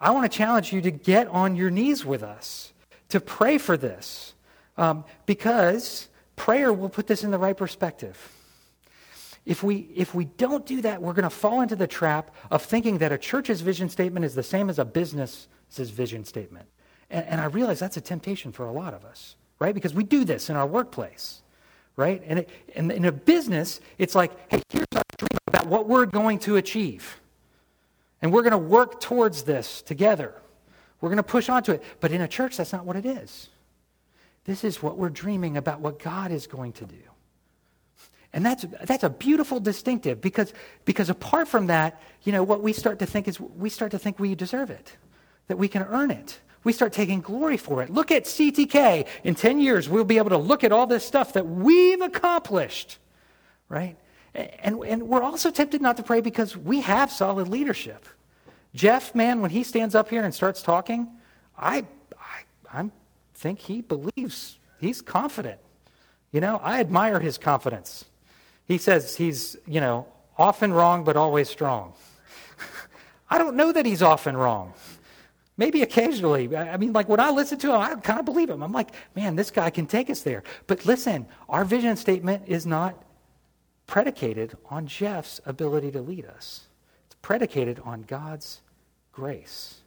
I 0.00 0.10
want 0.10 0.30
to 0.30 0.36
challenge 0.36 0.72
you 0.72 0.80
to 0.82 0.90
get 0.90 1.28
on 1.28 1.56
your 1.56 1.70
knees 1.70 2.04
with 2.04 2.22
us, 2.22 2.72
to 3.10 3.20
pray 3.20 3.58
for 3.58 3.76
this, 3.76 4.34
um, 4.76 5.04
because 5.26 6.08
prayer 6.36 6.72
will 6.72 6.88
put 6.88 7.06
this 7.06 7.24
in 7.24 7.30
the 7.30 7.38
right 7.38 7.56
perspective. 7.56 8.32
If 9.44 9.62
we, 9.62 9.88
if 9.94 10.14
we 10.14 10.24
don't 10.24 10.66
do 10.66 10.82
that, 10.82 11.00
we're 11.00 11.12
going 11.12 11.22
to 11.22 11.30
fall 11.30 11.60
into 11.60 11.76
the 11.76 11.86
trap 11.86 12.34
of 12.50 12.62
thinking 12.62 12.98
that 12.98 13.12
a 13.12 13.18
church's 13.18 13.60
vision 13.60 13.88
statement 13.88 14.24
is 14.24 14.34
the 14.34 14.42
same 14.42 14.68
as 14.68 14.78
a 14.78 14.84
business's 14.84 15.90
vision 15.90 16.24
statement. 16.24 16.68
And, 17.10 17.26
and 17.26 17.40
I 17.40 17.46
realize 17.46 17.78
that's 17.78 17.96
a 17.96 18.00
temptation 18.00 18.52
for 18.52 18.66
a 18.66 18.72
lot 18.72 18.94
of 18.94 19.04
us, 19.04 19.36
right? 19.58 19.74
Because 19.74 19.94
we 19.94 20.04
do 20.04 20.24
this 20.24 20.50
in 20.50 20.56
our 20.56 20.66
workplace, 20.66 21.42
right? 21.96 22.22
And, 22.26 22.40
it, 22.40 22.50
and 22.74 22.90
in 22.92 23.04
a 23.04 23.12
business, 23.12 23.80
it's 23.98 24.14
like, 24.14 24.32
hey, 24.50 24.62
here's 24.70 24.86
our 24.94 25.02
dream 25.16 25.38
about 25.46 25.66
what 25.66 25.88
we're 25.88 26.06
going 26.06 26.38
to 26.40 26.56
achieve. 26.56 27.20
And 28.22 28.32
we're 28.32 28.42
going 28.42 28.52
to 28.52 28.58
work 28.58 29.00
towards 29.00 29.42
this 29.42 29.82
together. 29.82 30.34
We're 31.00 31.10
going 31.10 31.18
to 31.18 31.22
push 31.22 31.48
onto 31.48 31.72
it. 31.72 31.82
But 32.00 32.12
in 32.12 32.20
a 32.20 32.28
church, 32.28 32.56
that's 32.56 32.72
not 32.72 32.84
what 32.84 32.96
it 32.96 33.06
is. 33.06 33.48
This 34.44 34.64
is 34.64 34.82
what 34.82 34.96
we're 34.96 35.10
dreaming 35.10 35.56
about 35.56 35.80
what 35.80 35.98
God 35.98 36.30
is 36.30 36.46
going 36.46 36.72
to 36.74 36.86
do. 36.86 36.96
And 38.32 38.44
that's, 38.44 38.66
that's 38.82 39.02
a 39.02 39.10
beautiful 39.10 39.60
distinctive 39.60 40.20
because, 40.20 40.52
because 40.84 41.08
apart 41.08 41.48
from 41.48 41.68
that, 41.68 42.02
you 42.22 42.32
know, 42.32 42.42
what 42.42 42.62
we 42.62 42.72
start 42.72 42.98
to 42.98 43.06
think 43.06 43.28
is 43.28 43.40
we 43.40 43.70
start 43.70 43.92
to 43.92 43.98
think 43.98 44.18
we 44.18 44.34
deserve 44.34 44.70
it, 44.70 44.96
that 45.48 45.56
we 45.56 45.68
can 45.68 45.82
earn 45.82 46.10
it. 46.10 46.38
We 46.66 46.72
start 46.72 46.92
taking 46.92 47.20
glory 47.20 47.58
for 47.58 47.80
it. 47.80 47.90
Look 47.90 48.10
at 48.10 48.24
CTK. 48.24 49.06
In 49.22 49.36
10 49.36 49.60
years, 49.60 49.88
we'll 49.88 50.02
be 50.02 50.18
able 50.18 50.30
to 50.30 50.36
look 50.36 50.64
at 50.64 50.72
all 50.72 50.84
this 50.84 51.04
stuff 51.04 51.34
that 51.34 51.46
we've 51.46 52.00
accomplished, 52.00 52.98
right? 53.68 53.96
And, 54.34 54.84
and 54.84 55.04
we're 55.04 55.22
also 55.22 55.52
tempted 55.52 55.80
not 55.80 55.96
to 55.98 56.02
pray 56.02 56.20
because 56.20 56.56
we 56.56 56.80
have 56.80 57.12
solid 57.12 57.46
leadership. 57.46 58.04
Jeff, 58.74 59.14
man, 59.14 59.42
when 59.42 59.52
he 59.52 59.62
stands 59.62 59.94
up 59.94 60.08
here 60.08 60.24
and 60.24 60.34
starts 60.34 60.60
talking, 60.60 61.06
I, 61.56 61.84
I, 62.18 62.80
I 62.80 62.90
think 63.36 63.60
he 63.60 63.82
believes, 63.82 64.58
he's 64.80 65.00
confident. 65.00 65.60
You 66.32 66.40
know, 66.40 66.60
I 66.64 66.80
admire 66.80 67.20
his 67.20 67.38
confidence. 67.38 68.06
He 68.66 68.78
says 68.78 69.14
he's, 69.14 69.56
you 69.68 69.80
know, 69.80 70.08
often 70.36 70.72
wrong 70.72 71.04
but 71.04 71.16
always 71.16 71.48
strong. 71.48 71.92
I 73.30 73.38
don't 73.38 73.54
know 73.54 73.70
that 73.70 73.86
he's 73.86 74.02
often 74.02 74.36
wrong. 74.36 74.74
Maybe 75.58 75.82
occasionally. 75.82 76.54
I 76.54 76.76
mean, 76.76 76.92
like 76.92 77.08
when 77.08 77.20
I 77.20 77.30
listen 77.30 77.58
to 77.60 77.68
him, 77.68 77.80
I 77.80 77.94
kind 77.94 78.18
of 78.18 78.26
believe 78.26 78.50
him. 78.50 78.62
I'm 78.62 78.72
like, 78.72 78.90
man, 79.14 79.36
this 79.36 79.50
guy 79.50 79.70
can 79.70 79.86
take 79.86 80.10
us 80.10 80.20
there. 80.20 80.42
But 80.66 80.84
listen, 80.84 81.26
our 81.48 81.64
vision 81.64 81.96
statement 81.96 82.42
is 82.46 82.66
not 82.66 83.02
predicated 83.86 84.56
on 84.68 84.86
Jeff's 84.86 85.40
ability 85.46 85.92
to 85.92 86.02
lead 86.02 86.26
us, 86.26 86.66
it's 87.06 87.16
predicated 87.22 87.80
on 87.84 88.02
God's 88.02 88.60
grace. 89.12 89.80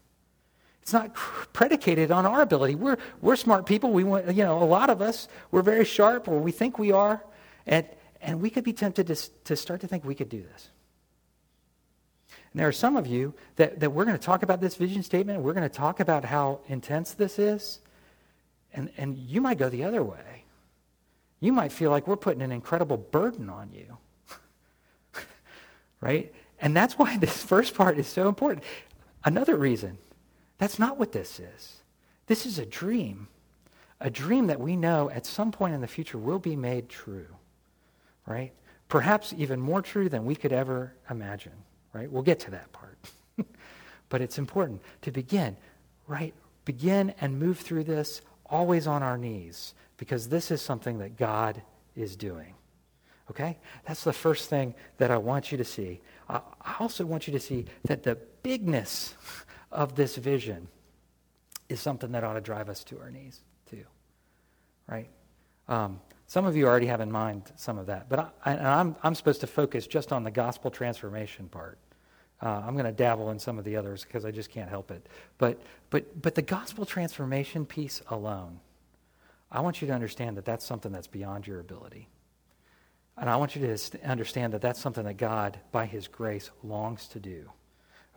It's 0.81 0.93
not 0.93 1.13
predicated 1.13 2.09
on 2.09 2.25
our 2.25 2.41
ability. 2.41 2.73
We're, 2.73 2.97
we're 3.21 3.35
smart 3.35 3.67
people. 3.67 3.91
We 3.91 4.03
want, 4.03 4.33
you 4.33 4.43
know, 4.43 4.63
a 4.63 4.65
lot 4.65 4.89
of 4.89 5.03
us, 5.03 5.27
we're 5.51 5.61
very 5.61 5.85
sharp, 5.85 6.27
or 6.27 6.39
we 6.39 6.51
think 6.51 6.79
we 6.79 6.91
are. 6.91 7.23
And, 7.67 7.85
and 8.21 8.41
we 8.41 8.49
could 8.49 8.63
be 8.63 8.73
tempted 8.73 9.05
to, 9.05 9.15
to 9.43 9.55
start 9.55 9.81
to 9.81 9.87
think 9.87 10.03
we 10.03 10.15
could 10.15 10.29
do 10.29 10.41
this. 10.41 10.71
And 12.51 12.59
there 12.59 12.67
are 12.67 12.73
some 12.73 12.95
of 12.95 13.07
you 13.07 13.33
that, 13.57 13.79
that 13.79 13.91
we're 13.91 14.05
going 14.05 14.17
to 14.17 14.23
talk 14.23 14.43
about 14.43 14.61
this 14.61 14.75
vision 14.75 15.03
statement. 15.03 15.41
We're 15.41 15.53
going 15.53 15.69
to 15.69 15.75
talk 15.75 15.99
about 15.99 16.25
how 16.25 16.59
intense 16.67 17.13
this 17.13 17.37
is. 17.39 17.79
And, 18.73 18.91
and 18.97 19.17
you 19.17 19.41
might 19.41 19.57
go 19.57 19.69
the 19.69 19.83
other 19.83 20.03
way. 20.03 20.43
You 21.39 21.53
might 21.53 21.71
feel 21.71 21.89
like 21.91 22.07
we're 22.07 22.17
putting 22.17 22.41
an 22.41 22.51
incredible 22.51 22.97
burden 22.97 23.49
on 23.49 23.71
you. 23.71 23.97
right? 26.01 26.33
And 26.59 26.75
that's 26.75 26.97
why 26.97 27.17
this 27.17 27.41
first 27.43 27.75
part 27.75 27.97
is 27.97 28.07
so 28.07 28.27
important. 28.27 28.63
Another 29.23 29.55
reason, 29.55 29.97
that's 30.57 30.79
not 30.79 30.97
what 30.97 31.11
this 31.11 31.39
is. 31.39 31.77
This 32.27 32.45
is 32.45 32.59
a 32.59 32.65
dream, 32.65 33.27
a 33.99 34.09
dream 34.09 34.47
that 34.47 34.59
we 34.59 34.75
know 34.75 35.09
at 35.09 35.25
some 35.25 35.51
point 35.51 35.73
in 35.73 35.81
the 35.81 35.87
future 35.87 36.17
will 36.17 36.39
be 36.39 36.55
made 36.55 36.89
true 36.89 37.27
right? 38.29 38.53
Perhaps 38.87 39.33
even 39.35 39.59
more 39.59 39.81
true 39.81 40.07
than 40.07 40.23
we 40.23 40.35
could 40.35 40.53
ever 40.53 40.93
imagine, 41.09 41.51
right? 41.93 42.11
We'll 42.11 42.23
get 42.23 42.39
to 42.41 42.51
that 42.51 42.71
part. 42.71 42.97
but 44.09 44.21
it's 44.21 44.37
important 44.37 44.81
to 45.01 45.11
begin, 45.11 45.57
right? 46.07 46.33
Begin 46.65 47.13
and 47.21 47.39
move 47.39 47.59
through 47.59 47.85
this 47.85 48.21
always 48.45 48.87
on 48.87 49.03
our 49.03 49.17
knees 49.17 49.73
because 49.97 50.29
this 50.29 50.51
is 50.51 50.61
something 50.61 50.99
that 50.99 51.17
God 51.17 51.61
is 51.95 52.15
doing. 52.15 52.53
Okay? 53.29 53.57
That's 53.85 54.03
the 54.03 54.13
first 54.13 54.49
thing 54.49 54.73
that 54.97 55.11
I 55.11 55.17
want 55.17 55.51
you 55.51 55.57
to 55.57 55.63
see. 55.63 56.01
I 56.27 56.41
also 56.79 57.05
want 57.05 57.27
you 57.27 57.33
to 57.33 57.39
see 57.39 57.65
that 57.85 58.03
the 58.03 58.17
bigness 58.43 59.15
of 59.71 59.95
this 59.95 60.15
vision 60.15 60.67
is 61.67 61.79
something 61.79 62.11
that 62.13 62.23
ought 62.23 62.33
to 62.33 62.41
drive 62.41 62.69
us 62.69 62.83
to 62.85 62.99
our 62.99 63.11
knees, 63.11 63.41
too. 63.69 63.85
Right? 64.87 65.09
Um, 65.67 65.99
some 66.29 66.45
of 66.45 66.55
you 66.55 66.67
already 66.67 66.85
have 66.85 67.01
in 67.01 67.11
mind 67.11 67.51
some 67.55 67.79
of 67.79 67.87
that, 67.87 68.07
but 68.07 68.31
I, 68.45 68.53
am 68.53 68.65
I'm, 68.65 68.95
I'm 69.01 69.15
supposed 69.15 69.41
to 69.41 69.47
focus 69.47 69.87
just 69.87 70.13
on 70.13 70.23
the 70.23 70.29
gospel 70.29 70.69
transformation 70.69 71.49
part. 71.49 71.79
Uh, 72.39 72.61
I'm 72.63 72.73
going 72.73 72.85
to 72.85 72.91
dabble 72.91 73.31
in 73.31 73.39
some 73.39 73.57
of 73.57 73.65
the 73.65 73.75
others 73.75 74.03
because 74.03 74.25
I 74.25 74.31
just 74.31 74.51
can't 74.51 74.69
help 74.69 74.91
it. 74.91 75.07
But, 75.39 75.59
but, 75.89 76.21
but 76.21 76.35
the 76.35 76.43
gospel 76.43 76.85
transformation 76.85 77.65
piece 77.65 78.03
alone, 78.11 78.59
I 79.51 79.61
want 79.61 79.81
you 79.81 79.87
to 79.87 79.93
understand 79.93 80.37
that 80.37 80.45
that's 80.45 80.63
something 80.63 80.91
that's 80.91 81.07
beyond 81.07 81.47
your 81.47 81.59
ability. 81.59 82.07
And 83.17 83.27
I 83.27 83.35
want 83.37 83.55
you 83.55 83.65
to 83.65 84.07
understand 84.07 84.53
that 84.53 84.61
that's 84.61 84.79
something 84.79 85.05
that 85.05 85.17
God, 85.17 85.59
by 85.71 85.87
His 85.87 86.07
grace, 86.07 86.51
longs 86.61 87.07
to 87.07 87.19
do. 87.19 87.49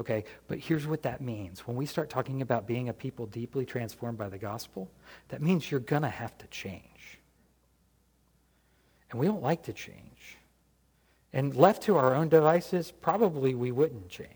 Okay, 0.02 0.25
but 0.49 0.59
here's 0.59 0.87
what 0.87 1.00
that 1.04 1.23
means. 1.23 1.66
When 1.66 1.78
we 1.78 1.87
start 1.87 2.11
talking 2.11 2.42
about 2.42 2.66
being 2.66 2.90
a 2.90 2.92
people 2.92 3.25
deeply 3.25 3.64
transformed 3.64 4.19
by 4.19 4.28
the 4.28 4.37
gospel, 4.37 4.90
that 5.28 5.40
means 5.40 5.71
you're 5.71 5.81
going 5.81 6.02
to 6.02 6.11
have 6.11 6.37
to 6.37 6.47
change. 6.49 7.19
And 9.12 9.21
we 9.21 9.26
don't 9.26 9.42
like 9.42 9.62
to 9.64 9.73
change. 9.73 10.38
And 11.33 11.54
left 11.54 11.83
to 11.85 11.97
our 11.97 12.14
own 12.14 12.28
devices, 12.28 12.90
probably 12.90 13.54
we 13.54 13.71
wouldn't 13.71 14.09
change. 14.09 14.28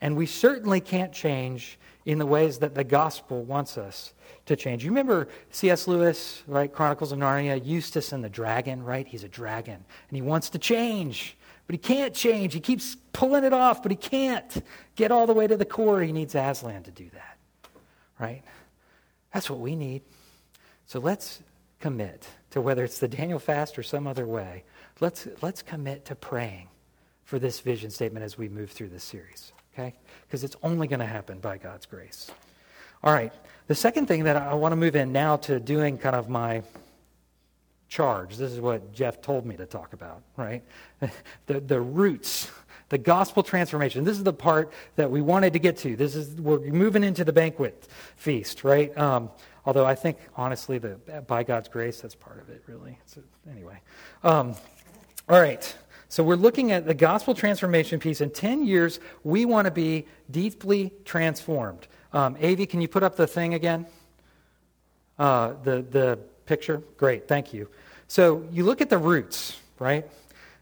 And 0.00 0.16
we 0.16 0.26
certainly 0.26 0.80
can't 0.80 1.12
change 1.12 1.78
in 2.06 2.18
the 2.18 2.26
ways 2.26 2.58
that 2.58 2.74
the 2.74 2.84
gospel 2.84 3.42
wants 3.42 3.76
us 3.76 4.14
to 4.46 4.56
change. 4.56 4.82
You 4.82 4.90
remember 4.90 5.28
C.S. 5.50 5.86
Lewis, 5.86 6.42
right? 6.46 6.72
Chronicles 6.72 7.12
of 7.12 7.18
Narnia, 7.18 7.64
Eustace 7.64 8.12
and 8.12 8.24
the 8.24 8.30
dragon, 8.30 8.82
right? 8.82 9.06
He's 9.06 9.24
a 9.24 9.28
dragon. 9.28 9.74
And 9.74 10.16
he 10.16 10.22
wants 10.22 10.48
to 10.50 10.58
change, 10.58 11.36
but 11.66 11.74
he 11.74 11.78
can't 11.78 12.14
change. 12.14 12.54
He 12.54 12.60
keeps 12.60 12.96
pulling 13.12 13.44
it 13.44 13.52
off, 13.52 13.82
but 13.82 13.92
he 13.92 13.96
can't 13.96 14.64
get 14.96 15.12
all 15.12 15.26
the 15.26 15.34
way 15.34 15.46
to 15.46 15.56
the 15.56 15.66
core. 15.66 16.02
He 16.02 16.12
needs 16.12 16.34
Aslan 16.34 16.82
to 16.84 16.90
do 16.90 17.10
that, 17.12 17.36
right? 18.18 18.42
That's 19.34 19.50
what 19.50 19.60
we 19.60 19.76
need. 19.76 20.02
So 20.86 20.98
let's 20.98 21.42
commit 21.78 22.26
to 22.50 22.60
whether 22.60 22.84
it's 22.84 22.98
the 22.98 23.08
Daniel 23.08 23.38
fast 23.38 23.78
or 23.78 23.82
some 23.82 24.06
other 24.06 24.26
way, 24.26 24.64
let's, 25.00 25.28
let's 25.40 25.62
commit 25.62 26.04
to 26.06 26.14
praying 26.14 26.68
for 27.24 27.38
this 27.38 27.60
vision 27.60 27.90
statement 27.90 28.24
as 28.24 28.36
we 28.36 28.48
move 28.48 28.70
through 28.70 28.88
this 28.88 29.04
series, 29.04 29.52
okay? 29.72 29.94
Because 30.26 30.42
it's 30.42 30.56
only 30.62 30.86
going 30.86 31.00
to 31.00 31.06
happen 31.06 31.38
by 31.38 31.58
God's 31.58 31.86
grace. 31.86 32.30
All 33.02 33.12
right, 33.12 33.32
the 33.66 33.74
second 33.74 34.06
thing 34.06 34.24
that 34.24 34.36
I 34.36 34.54
want 34.54 34.72
to 34.72 34.76
move 34.76 34.96
in 34.96 35.12
now 35.12 35.36
to 35.36 35.60
doing 35.60 35.96
kind 35.96 36.16
of 36.16 36.28
my 36.28 36.62
charge. 37.90 38.36
This 38.36 38.52
is 38.52 38.60
what 38.60 38.92
Jeff 38.92 39.20
told 39.20 39.44
me 39.44 39.56
to 39.56 39.66
talk 39.66 39.92
about, 39.92 40.22
right? 40.36 40.62
the, 41.46 41.60
the 41.60 41.80
roots, 41.80 42.50
the 42.88 42.98
gospel 42.98 43.42
transformation. 43.42 44.04
This 44.04 44.16
is 44.16 44.24
the 44.24 44.32
part 44.32 44.72
that 44.96 45.10
we 45.10 45.20
wanted 45.20 45.52
to 45.52 45.58
get 45.58 45.76
to. 45.78 45.96
This 45.96 46.14
is, 46.14 46.40
we're 46.40 46.60
moving 46.60 47.04
into 47.04 47.24
the 47.24 47.32
banquet 47.32 47.88
feast, 48.16 48.64
right? 48.64 48.96
Um, 48.96 49.30
Although 49.66 49.86
I 49.86 49.94
think, 49.94 50.18
honestly, 50.36 50.78
that 50.78 51.26
by 51.26 51.42
God's 51.42 51.68
grace, 51.68 52.00
that's 52.00 52.14
part 52.14 52.40
of 52.40 52.48
it, 52.48 52.62
really. 52.66 52.98
So, 53.06 53.22
anyway. 53.50 53.80
Um, 54.24 54.54
all 55.28 55.40
right. 55.40 55.76
So 56.08 56.24
we're 56.24 56.34
looking 56.34 56.72
at 56.72 56.86
the 56.86 56.94
gospel 56.94 57.34
transformation 57.34 58.00
piece. 58.00 58.20
In 58.20 58.30
10 58.30 58.66
years, 58.66 58.98
we 59.22 59.44
want 59.44 59.66
to 59.66 59.70
be 59.70 60.06
deeply 60.30 60.92
transformed. 61.04 61.86
Um, 62.12 62.34
Avi, 62.42 62.66
can 62.66 62.80
you 62.80 62.88
put 62.88 63.04
up 63.04 63.14
the 63.14 63.28
thing 63.28 63.54
again? 63.54 63.86
Uh, 65.18 65.52
the, 65.62 65.82
the 65.82 66.18
picture? 66.46 66.82
Great, 66.96 67.28
thank 67.28 67.52
you. 67.52 67.68
So 68.08 68.44
you 68.50 68.64
look 68.64 68.80
at 68.80 68.90
the 68.90 68.98
roots, 68.98 69.56
right? 69.78 70.04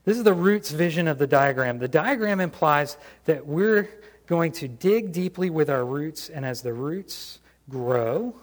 This 0.04 0.18
is 0.18 0.24
the 0.24 0.34
roots 0.34 0.70
vision 0.70 1.08
of 1.08 1.16
the 1.16 1.26
diagram. 1.26 1.78
The 1.78 1.88
diagram 1.88 2.40
implies 2.40 2.98
that 3.24 3.46
we're 3.46 3.88
going 4.26 4.52
to 4.52 4.68
dig 4.68 5.12
deeply 5.12 5.48
with 5.48 5.70
our 5.70 5.84
roots, 5.84 6.28
and 6.28 6.44
as 6.44 6.60
the 6.60 6.74
roots 6.74 7.38
grow, 7.70 8.34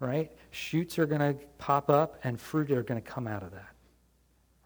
right? 0.00 0.30
Shoots 0.50 0.98
are 0.98 1.06
going 1.06 1.20
to 1.20 1.34
pop 1.58 1.90
up 1.90 2.18
and 2.24 2.40
fruit 2.40 2.70
are 2.70 2.82
going 2.82 3.00
to 3.00 3.06
come 3.06 3.26
out 3.26 3.42
of 3.42 3.52
that, 3.52 3.70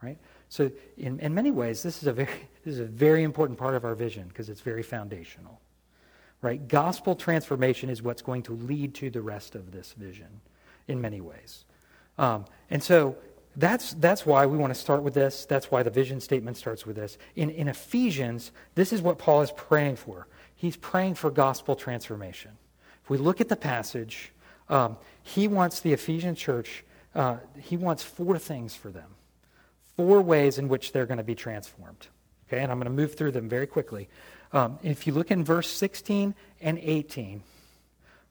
right? 0.03 0.19
So 0.49 0.71
in, 0.97 1.21
in 1.21 1.35
many 1.35 1.51
ways, 1.51 1.83
this 1.83 2.03
is 2.03 2.09
a 2.09 2.13
very 2.13 2.29
this 2.65 2.75
is 2.75 2.81
a 2.81 2.85
very 2.85 3.23
important 3.23 3.59
part 3.59 3.75
of 3.75 3.85
our 3.85 3.95
vision 3.95 4.29
because 4.29 4.49
it's 4.49 4.61
very 4.61 4.83
foundational, 4.83 5.61
right? 6.43 6.67
Gospel 6.69 7.15
transformation 7.15 7.91
is 7.91 8.03
what's 8.03 8.23
going 8.23 8.43
to 8.45 8.53
lead 8.53 8.95
to 8.97 9.11
the 9.11 9.21
rest 9.21 9.55
of 9.55 9.73
this 9.73 9.93
vision 9.93 10.41
in 10.87 11.01
many 11.01 11.21
ways, 11.21 11.65
um, 12.17 12.45
and 12.71 12.83
so 12.83 13.17
that's 13.57 13.93
that's 13.95 14.25
why 14.25 14.47
we 14.47 14.57
want 14.57 14.73
to 14.73 14.79
start 14.79 15.03
with 15.03 15.15
this. 15.15 15.45
That's 15.45 15.71
why 15.71 15.83
the 15.83 15.91
vision 15.91 16.21
statement 16.21 16.57
starts 16.57 16.87
with 16.87 16.97
this. 16.97 17.19
In 17.37 17.51
in 17.51 17.69
Ephesians, 17.69 18.53
this 18.75 18.93
is 18.93 19.03
what 19.03 19.19
Paul 19.19 19.43
is 19.43 19.53
praying 19.53 19.97
for. 19.97 20.27
He's 20.55 20.77
praying 20.77 21.15
for 21.15 21.31
gospel 21.31 21.77
transformation. 21.77 22.53
If 23.05 23.11
we 23.11 23.19
look 23.19 23.41
at 23.41 23.49
the 23.49 23.57
passage, 23.57 24.33
um, 24.69 24.97
he 25.29 25.47
wants 25.47 25.81
the 25.81 25.93
Ephesian 25.93 26.35
church, 26.35 26.85
uh, 27.15 27.37
he 27.61 27.77
wants 27.77 28.03
four 28.03 28.39
things 28.39 28.75
for 28.75 28.89
them, 28.89 29.11
four 29.95 30.23
ways 30.23 30.57
in 30.59 30.69
which 30.69 30.93
they're 30.93 31.07
going 31.07 31.19
to 31.19 31.25
be 31.25 31.35
transformed. 31.35 32.09
Okay, 32.49 32.63
and 32.63 32.73
I'm 32.73 32.79
going 32.79 32.91
to 32.91 32.97
move 32.97 33.15
through 33.15 33.33
them 33.33 33.47
very 33.47 33.67
quickly. 33.67 34.09
Um, 34.53 34.79
if 34.83 35.07
you 35.07 35.13
look 35.13 35.31
in 35.31 35.45
verse 35.45 35.69
16 35.69 36.35
and 36.63 36.79
18, 36.79 37.43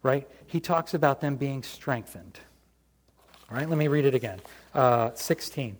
right, 0.01 0.27
he 0.47 0.59
talks 0.59 0.95
about 0.95 1.21
them 1.21 1.35
being 1.35 1.61
strengthened. 1.61 2.39
All 3.51 3.57
right, 3.57 3.69
let 3.69 3.77
me 3.77 3.87
read 3.87 4.05
it 4.05 4.15
again. 4.15 4.39
Uh, 4.73 5.11
16. 5.13 5.77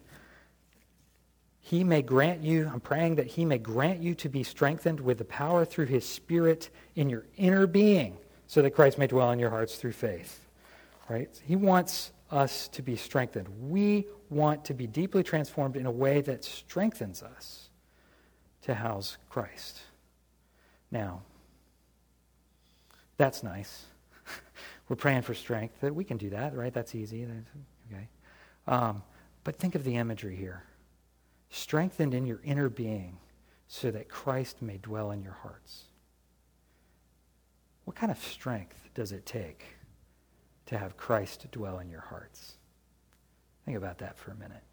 He 1.60 1.84
may 1.84 2.04
grant 2.04 2.44
you, 2.44 2.70
I'm 2.72 2.80
praying 2.80 3.16
that 3.16 3.26
he 3.26 3.44
may 3.44 3.58
grant 3.58 4.04
you 4.04 4.14
to 4.16 4.30
be 4.30 4.44
strengthened 4.44 5.00
with 5.00 5.18
the 5.18 5.26
power 5.26 5.66
through 5.66 5.88
his 5.88 6.08
spirit 6.08 6.70
in 6.96 7.10
your 7.10 7.26
inner 7.38 7.66
being, 7.66 8.18
so 8.46 8.62
that 8.62 8.72
Christ 8.72 9.00
may 9.00 9.08
dwell 9.08 9.32
in 9.32 9.40
your 9.40 9.50
hearts 9.50 9.78
through 9.78 9.94
faith 9.94 10.47
right? 11.10 11.30
He 11.46 11.56
wants 11.56 12.12
us 12.32 12.68
to 12.70 12.82
be 12.82 12.96
strengthened. 12.96 13.48
We 13.70 14.08
want 14.30 14.66
to 14.66 14.74
be 14.74 14.88
deeply 14.88 15.24
transformed 15.24 15.76
in 15.76 15.86
a 15.86 15.92
way 15.92 16.22
that 16.22 16.44
strengthens 16.44 17.24
us 17.24 17.70
to 18.64 18.76
house 18.76 19.18
Christ. 19.30 19.80
Now, 20.92 21.22
that's 23.16 23.44
nice. 23.44 23.86
We're 24.90 24.96
praying 24.96 25.22
for 25.22 25.34
strength. 25.34 25.80
That 25.82 25.96
we 25.96 26.04
can 26.04 26.18
do 26.18 26.30
that, 26.32 26.56
right? 26.56 26.74
That's 26.74 26.94
easy. 26.94 27.26
Okay. 27.92 28.08
Um, 28.68 29.04
but 29.44 29.58
think 29.58 29.76
of 29.76 29.84
the 29.84 29.96
imagery 29.96 30.36
here. 30.36 30.64
Strengthened 31.50 32.14
in 32.14 32.26
your 32.26 32.42
inner 32.44 32.68
being 32.68 33.18
so 33.70 33.92
that 33.92 34.10
Christ 34.10 34.62
may 34.62 34.78
dwell 34.78 35.12
in 35.12 35.22
your 35.22 35.38
hearts. 35.42 35.84
What 37.86 37.96
kind 37.96 38.12
of 38.12 38.22
strength 38.22 38.90
does 38.94 39.14
it 39.14 39.26
take 39.26 39.77
to 40.68 40.78
have 40.78 40.98
Christ 40.98 41.46
dwell 41.52 41.80
in 41.80 41.90
your 41.90 42.02
hearts? 42.02 42.54
Think 43.66 43.78
about 43.78 43.98
that 43.98 44.18
for 44.18 44.32
a 44.32 44.36
minute. 44.36 44.64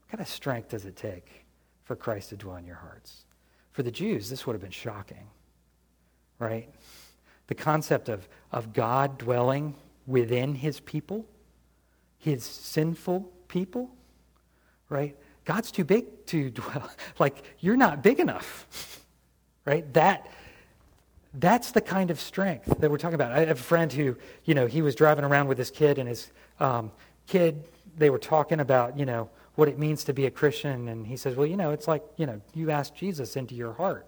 What 0.00 0.10
kind 0.10 0.20
of 0.20 0.28
strength 0.28 0.70
does 0.70 0.84
it 0.84 0.96
take 0.96 1.46
for 1.84 1.96
Christ 1.96 2.30
to 2.30 2.36
dwell 2.36 2.56
in 2.56 2.66
your 2.66 2.76
hearts? 2.76 3.24
For 3.72 3.82
the 3.82 3.90
Jews, 3.90 4.28
this 4.28 4.46
would 4.46 4.52
have 4.52 4.60
been 4.60 4.70
shocking, 4.70 5.28
right? 6.38 6.68
The 7.46 7.54
concept 7.54 8.08
of, 8.08 8.28
of 8.50 8.72
God 8.72 9.16
dwelling 9.18 9.74
within 10.06 10.54
his 10.54 10.80
people, 10.80 11.26
his 12.18 12.44
sinful 12.44 13.30
people, 13.48 13.90
right? 14.88 15.16
God's 15.44 15.70
too 15.70 15.84
big 15.84 16.26
to 16.26 16.50
dwell. 16.60 16.90
Like, 17.18 17.42
you're 17.60 17.76
not 17.76 18.02
big 18.02 18.20
enough, 18.20 19.00
right? 19.64 19.90
That, 19.94 20.28
that's 21.34 21.70
the 21.70 21.80
kind 21.80 22.10
of 22.10 22.20
strength 22.20 22.78
that 22.80 22.90
we're 22.90 22.98
talking 22.98 23.14
about. 23.14 23.32
I 23.32 23.40
have 23.40 23.58
a 23.58 23.62
friend 23.62 23.92
who, 23.92 24.16
you 24.44 24.54
know, 24.54 24.66
he 24.66 24.82
was 24.82 24.94
driving 24.94 25.24
around 25.24 25.48
with 25.48 25.58
his 25.58 25.70
kid, 25.70 25.98
and 25.98 26.08
his 26.08 26.30
um, 26.60 26.92
kid, 27.26 27.64
they 27.96 28.10
were 28.10 28.18
talking 28.18 28.60
about, 28.60 28.98
you 28.98 29.06
know, 29.06 29.30
what 29.54 29.68
it 29.68 29.78
means 29.78 30.04
to 30.04 30.12
be 30.12 30.26
a 30.26 30.30
Christian. 30.30 30.88
And 30.88 31.06
he 31.06 31.16
says, 31.16 31.36
well, 31.36 31.46
you 31.46 31.56
know, 31.56 31.72
it's 31.72 31.88
like, 31.88 32.02
you 32.16 32.26
know, 32.26 32.40
you 32.54 32.70
ask 32.70 32.94
Jesus 32.94 33.36
into 33.36 33.54
your 33.54 33.72
heart. 33.72 34.06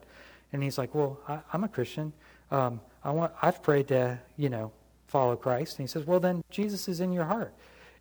And 0.52 0.62
he's 0.62 0.78
like, 0.78 0.94
well, 0.94 1.18
I, 1.28 1.40
am 1.52 1.64
a 1.64 1.68
Christian. 1.68 2.12
Um, 2.50 2.80
I 3.02 3.10
want, 3.10 3.32
I've 3.42 3.62
prayed 3.62 3.88
to, 3.88 4.18
you 4.36 4.48
know, 4.48 4.72
follow 5.06 5.36
Christ. 5.36 5.78
And 5.78 5.88
he 5.88 5.90
says, 5.90 6.06
well, 6.06 6.20
then 6.20 6.42
Jesus 6.50 6.88
is 6.88 7.00
in 7.00 7.12
your 7.12 7.24
heart. 7.24 7.52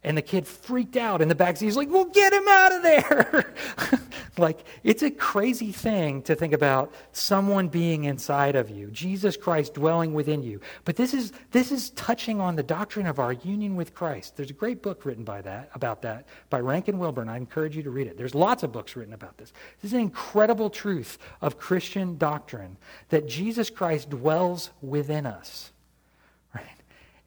And 0.03 0.17
the 0.17 0.21
kid 0.21 0.45
freaked 0.45 0.97
out 0.97 1.21
in 1.21 1.29
the 1.29 1.35
back 1.35 1.57
seat. 1.57 1.65
He's 1.65 1.77
like, 1.77 1.89
well, 1.89 2.05
get 2.05 2.33
him 2.33 2.47
out 2.47 2.71
of 2.73 2.83
there. 2.83 3.53
like, 4.37 4.59
it's 4.83 5.01
a 5.01 5.09
crazy 5.09 5.71
thing 5.71 6.21
to 6.23 6.35
think 6.35 6.53
about 6.53 6.93
someone 7.13 7.69
being 7.69 8.03
inside 8.03 8.55
of 8.55 8.69
you, 8.69 8.87
Jesus 8.91 9.37
Christ 9.37 9.75
dwelling 9.75 10.13
within 10.13 10.43
you. 10.43 10.59
But 10.83 10.97
this 10.97 11.13
is, 11.13 11.31
this 11.51 11.71
is 11.71 11.91
touching 11.91 12.41
on 12.41 12.55
the 12.55 12.63
doctrine 12.63 13.07
of 13.07 13.19
our 13.19 13.33
union 13.33 13.75
with 13.75 13.93
Christ. 13.93 14.35
There's 14.35 14.49
a 14.49 14.53
great 14.53 14.81
book 14.81 15.05
written 15.05 15.23
by 15.23 15.41
that, 15.41 15.69
about 15.73 16.01
that 16.01 16.27
by 16.49 16.59
Rankin 16.59 16.99
Wilbourne. 16.99 17.29
I 17.29 17.37
encourage 17.37 17.75
you 17.77 17.83
to 17.83 17.91
read 17.91 18.07
it. 18.07 18.17
There's 18.17 18.35
lots 18.35 18.63
of 18.63 18.71
books 18.71 18.95
written 18.95 19.13
about 19.13 19.37
this. 19.37 19.53
This 19.81 19.89
is 19.89 19.93
an 19.93 20.01
incredible 20.01 20.69
truth 20.69 21.17
of 21.41 21.57
Christian 21.57 22.17
doctrine 22.17 22.77
that 23.09 23.27
Jesus 23.27 23.69
Christ 23.69 24.09
dwells 24.09 24.71
within 24.81 25.25
us. 25.25 25.72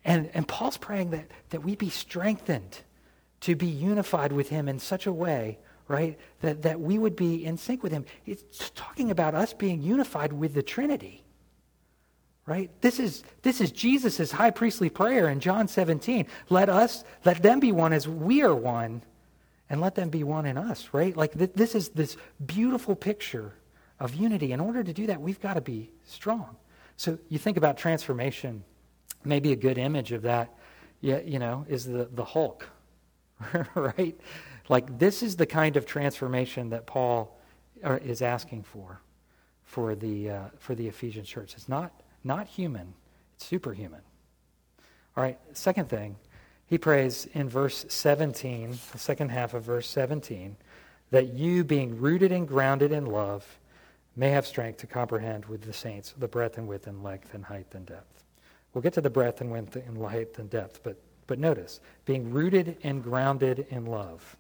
And, 0.06 0.30
and 0.34 0.46
Paul's 0.46 0.76
praying 0.76 1.10
that, 1.10 1.28
that 1.50 1.64
we 1.64 1.75
be 1.75 1.90
strengthened 1.90 2.78
to 3.40 3.56
be 3.56 3.66
unified 3.66 4.32
with 4.32 4.48
him 4.48 4.68
in 4.68 4.78
such 4.78 5.06
a 5.06 5.12
way, 5.12 5.58
right, 5.88 6.16
that, 6.40 6.62
that 6.62 6.80
we 6.80 6.96
would 6.96 7.16
be 7.16 7.44
in 7.44 7.58
sync 7.58 7.82
with 7.82 7.90
him. 7.90 8.06
It's 8.25 8.70
talking 8.70 9.10
about 9.10 9.34
us 9.34 9.52
being 9.52 9.82
unified 9.82 10.32
with 10.32 10.54
the 10.54 10.62
Trinity. 10.62 11.25
Right? 12.46 12.70
This 12.80 13.00
is 13.00 13.25
this 13.42 13.60
is 13.60 13.72
Jesus' 13.72 14.30
high 14.30 14.52
priestly 14.52 14.88
prayer 14.88 15.28
in 15.28 15.40
John 15.40 15.66
17. 15.66 16.28
Let 16.48 16.68
us, 16.68 17.02
let 17.25 17.42
them 17.42 17.58
be 17.58 17.72
one 17.72 17.92
as 17.92 18.06
we 18.06 18.42
are 18.42 18.54
one, 18.54 19.02
and 19.68 19.80
let 19.80 19.96
them 19.96 20.10
be 20.10 20.22
one 20.22 20.46
in 20.46 20.56
us, 20.56 20.90
right? 20.92 21.16
Like 21.16 21.36
th- 21.36 21.54
this 21.56 21.75
is 21.75 21.88
this 21.88 22.16
beautiful 22.46 22.94
picture 22.94 23.54
of 23.98 24.14
unity. 24.14 24.52
In 24.52 24.61
order 24.61 24.85
to 24.85 24.92
do 24.92 25.09
that, 25.09 25.20
we've 25.20 25.40
got 25.40 25.54
to 25.54 25.61
be 25.61 25.90
strong. 26.04 26.57
So 26.96 27.18
you 27.28 27.38
think 27.38 27.57
about 27.57 27.78
transformation 27.78 28.62
maybe 29.26 29.52
a 29.52 29.56
good 29.56 29.78
image 29.78 30.12
of 30.12 30.22
that, 30.22 30.54
you 31.00 31.38
know, 31.38 31.66
is 31.68 31.84
the, 31.84 32.08
the 32.12 32.24
Hulk, 32.24 32.68
right? 33.74 34.18
Like 34.68 34.98
this 34.98 35.22
is 35.22 35.36
the 35.36 35.46
kind 35.46 35.76
of 35.76 35.86
transformation 35.86 36.70
that 36.70 36.86
Paul 36.86 37.38
uh, 37.84 37.98
is 38.02 38.22
asking 38.22 38.62
for, 38.64 39.00
for 39.64 39.94
the 39.94 40.30
uh, 40.30 40.44
for 40.58 40.74
the 40.74 40.88
Ephesian 40.88 41.24
church. 41.24 41.54
It's 41.54 41.68
not 41.68 41.92
not 42.24 42.48
human; 42.48 42.94
it's 43.34 43.46
superhuman. 43.46 44.00
All 45.16 45.22
right. 45.22 45.38
Second 45.52 45.88
thing, 45.88 46.16
he 46.66 46.78
prays 46.78 47.26
in 47.32 47.48
verse 47.48 47.86
17, 47.88 48.78
the 48.92 48.98
second 48.98 49.30
half 49.30 49.54
of 49.54 49.62
verse 49.62 49.88
17, 49.88 50.56
that 51.10 51.28
you, 51.28 51.64
being 51.64 51.98
rooted 51.98 52.32
and 52.32 52.46
grounded 52.46 52.92
in 52.92 53.06
love, 53.06 53.58
may 54.16 54.30
have 54.30 54.46
strength 54.46 54.78
to 54.78 54.86
comprehend 54.86 55.46
with 55.46 55.62
the 55.62 55.72
saints 55.72 56.14
the 56.18 56.28
breadth 56.28 56.58
and 56.58 56.66
width 56.66 56.86
and 56.86 57.02
length 57.02 57.32
and 57.34 57.44
height 57.44 57.66
and 57.72 57.86
depth. 57.86 58.15
We'll 58.76 58.82
get 58.82 58.92
to 58.92 59.00
the 59.00 59.08
breadth 59.08 59.40
and 59.40 59.50
width 59.50 59.74
and 59.74 59.96
height 60.04 60.36
and 60.36 60.50
depth, 60.50 60.80
but, 60.82 61.00
but 61.26 61.38
notice, 61.38 61.80
being 62.04 62.30
rooted 62.30 62.76
and 62.82 63.02
grounded 63.02 63.66
in 63.70 63.86
love. 63.86 64.36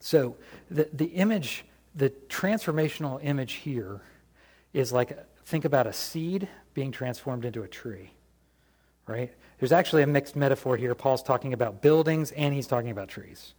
So 0.00 0.38
the, 0.70 0.88
the 0.94 1.04
image, 1.04 1.66
the 1.94 2.08
transformational 2.30 3.20
image 3.22 3.52
here 3.52 4.00
is 4.72 4.90
like, 4.90 5.18
think 5.44 5.66
about 5.66 5.86
a 5.86 5.92
seed 5.92 6.48
being 6.72 6.90
transformed 6.90 7.44
into 7.44 7.62
a 7.62 7.68
tree, 7.68 8.10
right? 9.06 9.30
There's 9.58 9.70
actually 9.70 10.02
a 10.02 10.06
mixed 10.06 10.34
metaphor 10.34 10.78
here. 10.78 10.94
Paul's 10.94 11.22
talking 11.22 11.52
about 11.52 11.82
buildings 11.82 12.32
and 12.32 12.54
he's 12.54 12.66
talking 12.66 12.88
about 12.88 13.08
trees. 13.08 13.52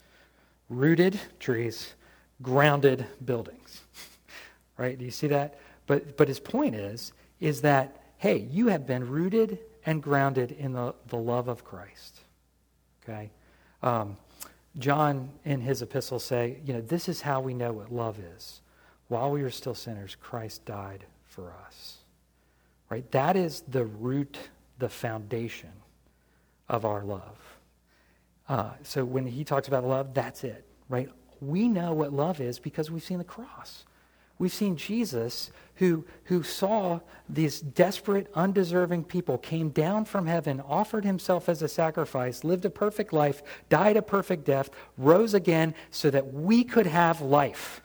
Rooted 0.69 1.19
trees, 1.39 1.93
grounded 2.41 3.05
buildings, 3.23 3.81
right? 4.77 4.97
Do 4.97 5.05
you 5.05 5.11
see 5.11 5.27
that? 5.27 5.59
But, 5.85 6.17
but 6.17 6.27
his 6.27 6.39
point 6.39 6.73
is, 6.73 7.13
is 7.39 7.61
that 7.61 8.01
hey, 8.17 8.47
you 8.51 8.67
have 8.67 8.85
been 8.85 9.07
rooted 9.07 9.59
and 9.85 10.01
grounded 10.01 10.51
in 10.51 10.73
the, 10.73 10.93
the 11.07 11.17
love 11.17 11.47
of 11.47 11.63
Christ. 11.63 12.19
Okay? 13.03 13.31
Um, 13.81 14.17
John, 14.77 15.29
in 15.45 15.61
his 15.61 15.81
epistle, 15.81 16.19
say, 16.19 16.57
you 16.65 16.73
know, 16.73 16.81
this 16.81 17.09
is 17.09 17.21
how 17.21 17.41
we 17.41 17.53
know 17.53 17.71
what 17.71 17.91
love 17.91 18.19
is. 18.19 18.61
While 19.07 19.31
we 19.31 19.41
were 19.41 19.51
still 19.51 19.73
sinners, 19.73 20.15
Christ 20.19 20.65
died 20.65 21.05
for 21.25 21.53
us. 21.65 21.97
Right? 22.89 23.09
That 23.11 23.35
is 23.35 23.61
the 23.67 23.85
root, 23.85 24.37
the 24.79 24.89
foundation 24.89 25.71
of 26.69 26.85
our 26.85 27.03
love. 27.03 27.57
Uh, 28.49 28.71
so 28.83 29.03
when 29.03 29.25
he 29.25 29.43
talks 29.43 29.67
about 29.67 29.83
love, 29.83 30.13
that's 30.13 30.43
it, 30.43 30.65
right? 30.89 31.09
We 31.41 31.67
know 31.67 31.93
what 31.93 32.13
love 32.13 32.39
is 32.39 32.59
because 32.59 32.89
we've 32.89 33.03
seen 33.03 33.17
the 33.17 33.23
cross. 33.23 33.85
We've 34.39 34.53
seen 34.53 34.75
Jesus 34.75 35.51
who, 35.77 36.05
who 36.25 36.43
saw 36.43 36.99
these 37.29 37.59
desperate, 37.59 38.31
undeserving 38.33 39.03
people, 39.05 39.37
came 39.37 39.69
down 39.69 40.05
from 40.05 40.25
heaven, 40.25 40.59
offered 40.61 41.05
himself 41.05 41.49
as 41.49 41.61
a 41.61 41.67
sacrifice, 41.67 42.43
lived 42.43 42.65
a 42.65 42.69
perfect 42.69 43.13
life, 43.13 43.43
died 43.69 43.95
a 43.95 44.01
perfect 44.01 44.43
death, 44.43 44.69
rose 44.97 45.33
again 45.33 45.75
so 45.91 46.09
that 46.09 46.33
we 46.33 46.63
could 46.63 46.87
have 46.87 47.21
life. 47.21 47.81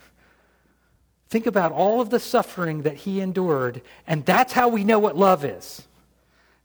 Think 1.29 1.47
about 1.47 1.73
all 1.73 2.01
of 2.01 2.11
the 2.11 2.21
suffering 2.21 2.83
that 2.83 2.97
he 2.99 3.21
endured, 3.21 3.83
and 4.07 4.25
that's 4.25 4.53
how 4.53 4.69
we 4.69 4.85
know 4.85 4.99
what 4.99 5.17
love 5.17 5.45
is. 5.45 5.87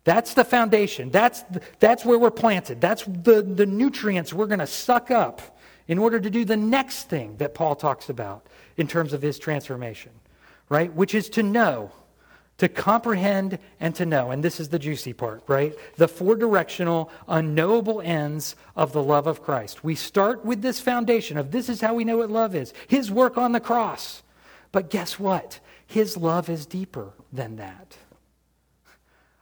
That's 0.04 0.34
the 0.34 0.46
foundation. 0.46 1.10
That's, 1.10 1.44
that's 1.80 2.06
where 2.06 2.18
we're 2.18 2.32
planted. 2.32 2.80
That's 2.80 3.04
the, 3.04 3.42
the 3.42 3.66
nutrients 3.66 4.34
we're 4.34 4.48
going 4.48 4.60
to 4.60 4.68
suck 4.68 5.12
up 5.12 5.58
in 5.90 5.98
order 5.98 6.20
to 6.20 6.30
do 6.30 6.46
the 6.46 6.56
next 6.56 7.10
thing 7.10 7.36
that 7.38 7.54
Paul 7.54 7.76
talks 7.76 8.10
about 8.10 8.46
in 8.78 8.88
terms 8.88 9.14
of 9.14 9.22
his 9.22 9.40
transformation, 9.40 10.12
right? 10.70 10.94
Which 10.94 11.14
is 11.14 11.30
to 11.32 11.44
know, 11.44 11.92
to 12.60 12.70
comprehend 12.70 13.60
and 13.80 13.94
to 13.96 14.06
know. 14.06 14.32
And 14.32 14.44
this 14.44 14.60
is 14.60 14.70
the 14.70 14.80
juicy 14.80 15.14
part, 15.14 15.44
right? 15.48 15.76
The 15.98 16.08
four 16.08 16.36
directional, 16.36 17.12
unknowable 17.28 18.02
ends 18.02 18.56
of 18.76 18.94
the 18.94 19.04
love 19.04 19.28
of 19.28 19.44
Christ. 19.44 19.84
We 19.84 19.96
start 19.96 20.46
with 20.46 20.62
this 20.62 20.80
foundation 20.80 21.38
of 21.38 21.52
this 21.52 21.70
is 21.70 21.82
how 21.82 21.94
we 21.94 22.04
know 22.04 22.18
what 22.18 22.32
love 22.32 22.56
is 22.56 22.74
his 22.88 23.12
work 23.12 23.38
on 23.38 23.52
the 23.52 23.60
cross. 23.60 24.24
But 24.72 24.90
guess 24.90 25.20
what? 25.20 25.60
His 25.86 26.18
love 26.18 26.50
is 26.50 26.66
deeper 26.66 27.14
than 27.32 27.56
that. 27.58 27.98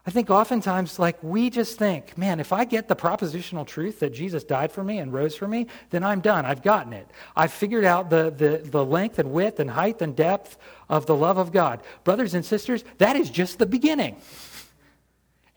I 0.07 0.11
think 0.11 0.29
oftentimes, 0.29 0.99
like, 0.99 1.21
we 1.23 1.49
just 1.49 1.79
think, 1.79 2.15
man, 2.15 2.39
if 2.39 2.53
I 2.53 2.63
get 2.63 2.87
the 2.87 2.95
propositional 2.95 3.65
truth 3.65 4.01
that 4.01 4.13
Jesus 4.13 4.43
died 4.43 4.71
for 4.71 4.83
me 4.83 4.99
and 4.99 5.11
rose 5.11 5.35
for 5.35 5.47
me, 5.47 5.65
then 5.89 6.03
I'm 6.03 6.21
done. 6.21 6.45
I've 6.45 6.61
gotten 6.61 6.93
it. 6.93 7.09
I've 7.35 7.51
figured 7.51 7.85
out 7.85 8.11
the, 8.11 8.31
the, 8.35 8.69
the 8.69 8.85
length 8.85 9.17
and 9.17 9.31
width 9.31 9.59
and 9.59 9.69
height 9.69 10.03
and 10.03 10.15
depth 10.15 10.57
of 10.89 11.07
the 11.07 11.15
love 11.15 11.39
of 11.39 11.51
God. 11.51 11.81
Brothers 12.03 12.35
and 12.35 12.45
sisters, 12.45 12.83
that 12.99 13.15
is 13.15 13.31
just 13.31 13.57
the 13.57 13.65
beginning. 13.65 14.17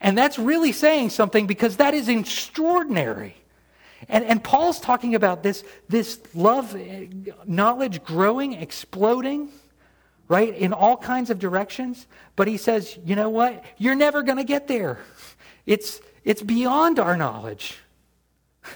And 0.00 0.16
that's 0.16 0.38
really 0.38 0.72
saying 0.72 1.10
something 1.10 1.46
because 1.46 1.76
that 1.76 1.92
is 1.92 2.08
extraordinary. 2.08 3.36
And, 4.08 4.24
and 4.24 4.42
Paul's 4.42 4.80
talking 4.80 5.14
about 5.14 5.42
this, 5.42 5.62
this 5.88 6.20
love, 6.34 6.74
eh, 6.74 7.08
knowledge 7.44 8.02
growing, 8.02 8.54
exploding 8.54 9.50
right? 10.28 10.54
In 10.54 10.72
all 10.72 10.96
kinds 10.96 11.30
of 11.30 11.38
directions. 11.38 12.06
But 12.36 12.48
he 12.48 12.56
says, 12.56 12.98
you 13.04 13.16
know 13.16 13.30
what? 13.30 13.64
You're 13.78 13.94
never 13.94 14.22
going 14.22 14.38
to 14.38 14.44
get 14.44 14.68
there. 14.68 14.98
It's, 15.66 16.00
it's 16.24 16.42
beyond 16.42 16.98
our 16.98 17.16
knowledge. 17.16 17.78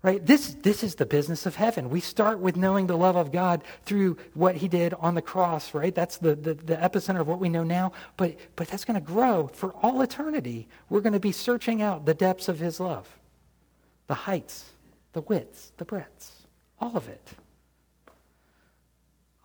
Right? 0.00 0.24
This, 0.24 0.54
this 0.54 0.84
is 0.84 0.94
the 0.94 1.04
business 1.04 1.44
of 1.44 1.56
heaven. 1.56 1.90
We 1.90 1.98
start 1.98 2.38
with 2.38 2.54
knowing 2.54 2.86
the 2.86 2.96
love 2.96 3.16
of 3.16 3.32
God 3.32 3.64
through 3.84 4.16
what 4.32 4.54
he 4.54 4.68
did 4.68 4.94
on 4.94 5.16
the 5.16 5.20
cross, 5.20 5.74
right? 5.74 5.92
That's 5.92 6.18
the, 6.18 6.36
the, 6.36 6.54
the 6.54 6.76
epicenter 6.76 7.20
of 7.20 7.26
what 7.26 7.40
we 7.40 7.48
know 7.48 7.64
now. 7.64 7.90
But, 8.16 8.36
but 8.54 8.68
that's 8.68 8.84
going 8.84 8.94
to 8.94 9.04
grow 9.04 9.48
for 9.48 9.72
all 9.82 10.00
eternity. 10.00 10.68
We're 10.88 11.00
going 11.00 11.14
to 11.14 11.20
be 11.20 11.32
searching 11.32 11.82
out 11.82 12.06
the 12.06 12.14
depths 12.14 12.48
of 12.48 12.60
his 12.60 12.78
love, 12.78 13.08
the 14.06 14.14
heights, 14.14 14.70
the 15.14 15.22
widths, 15.22 15.72
the 15.78 15.84
breadths, 15.84 16.46
all 16.80 16.96
of 16.96 17.08
it. 17.08 17.32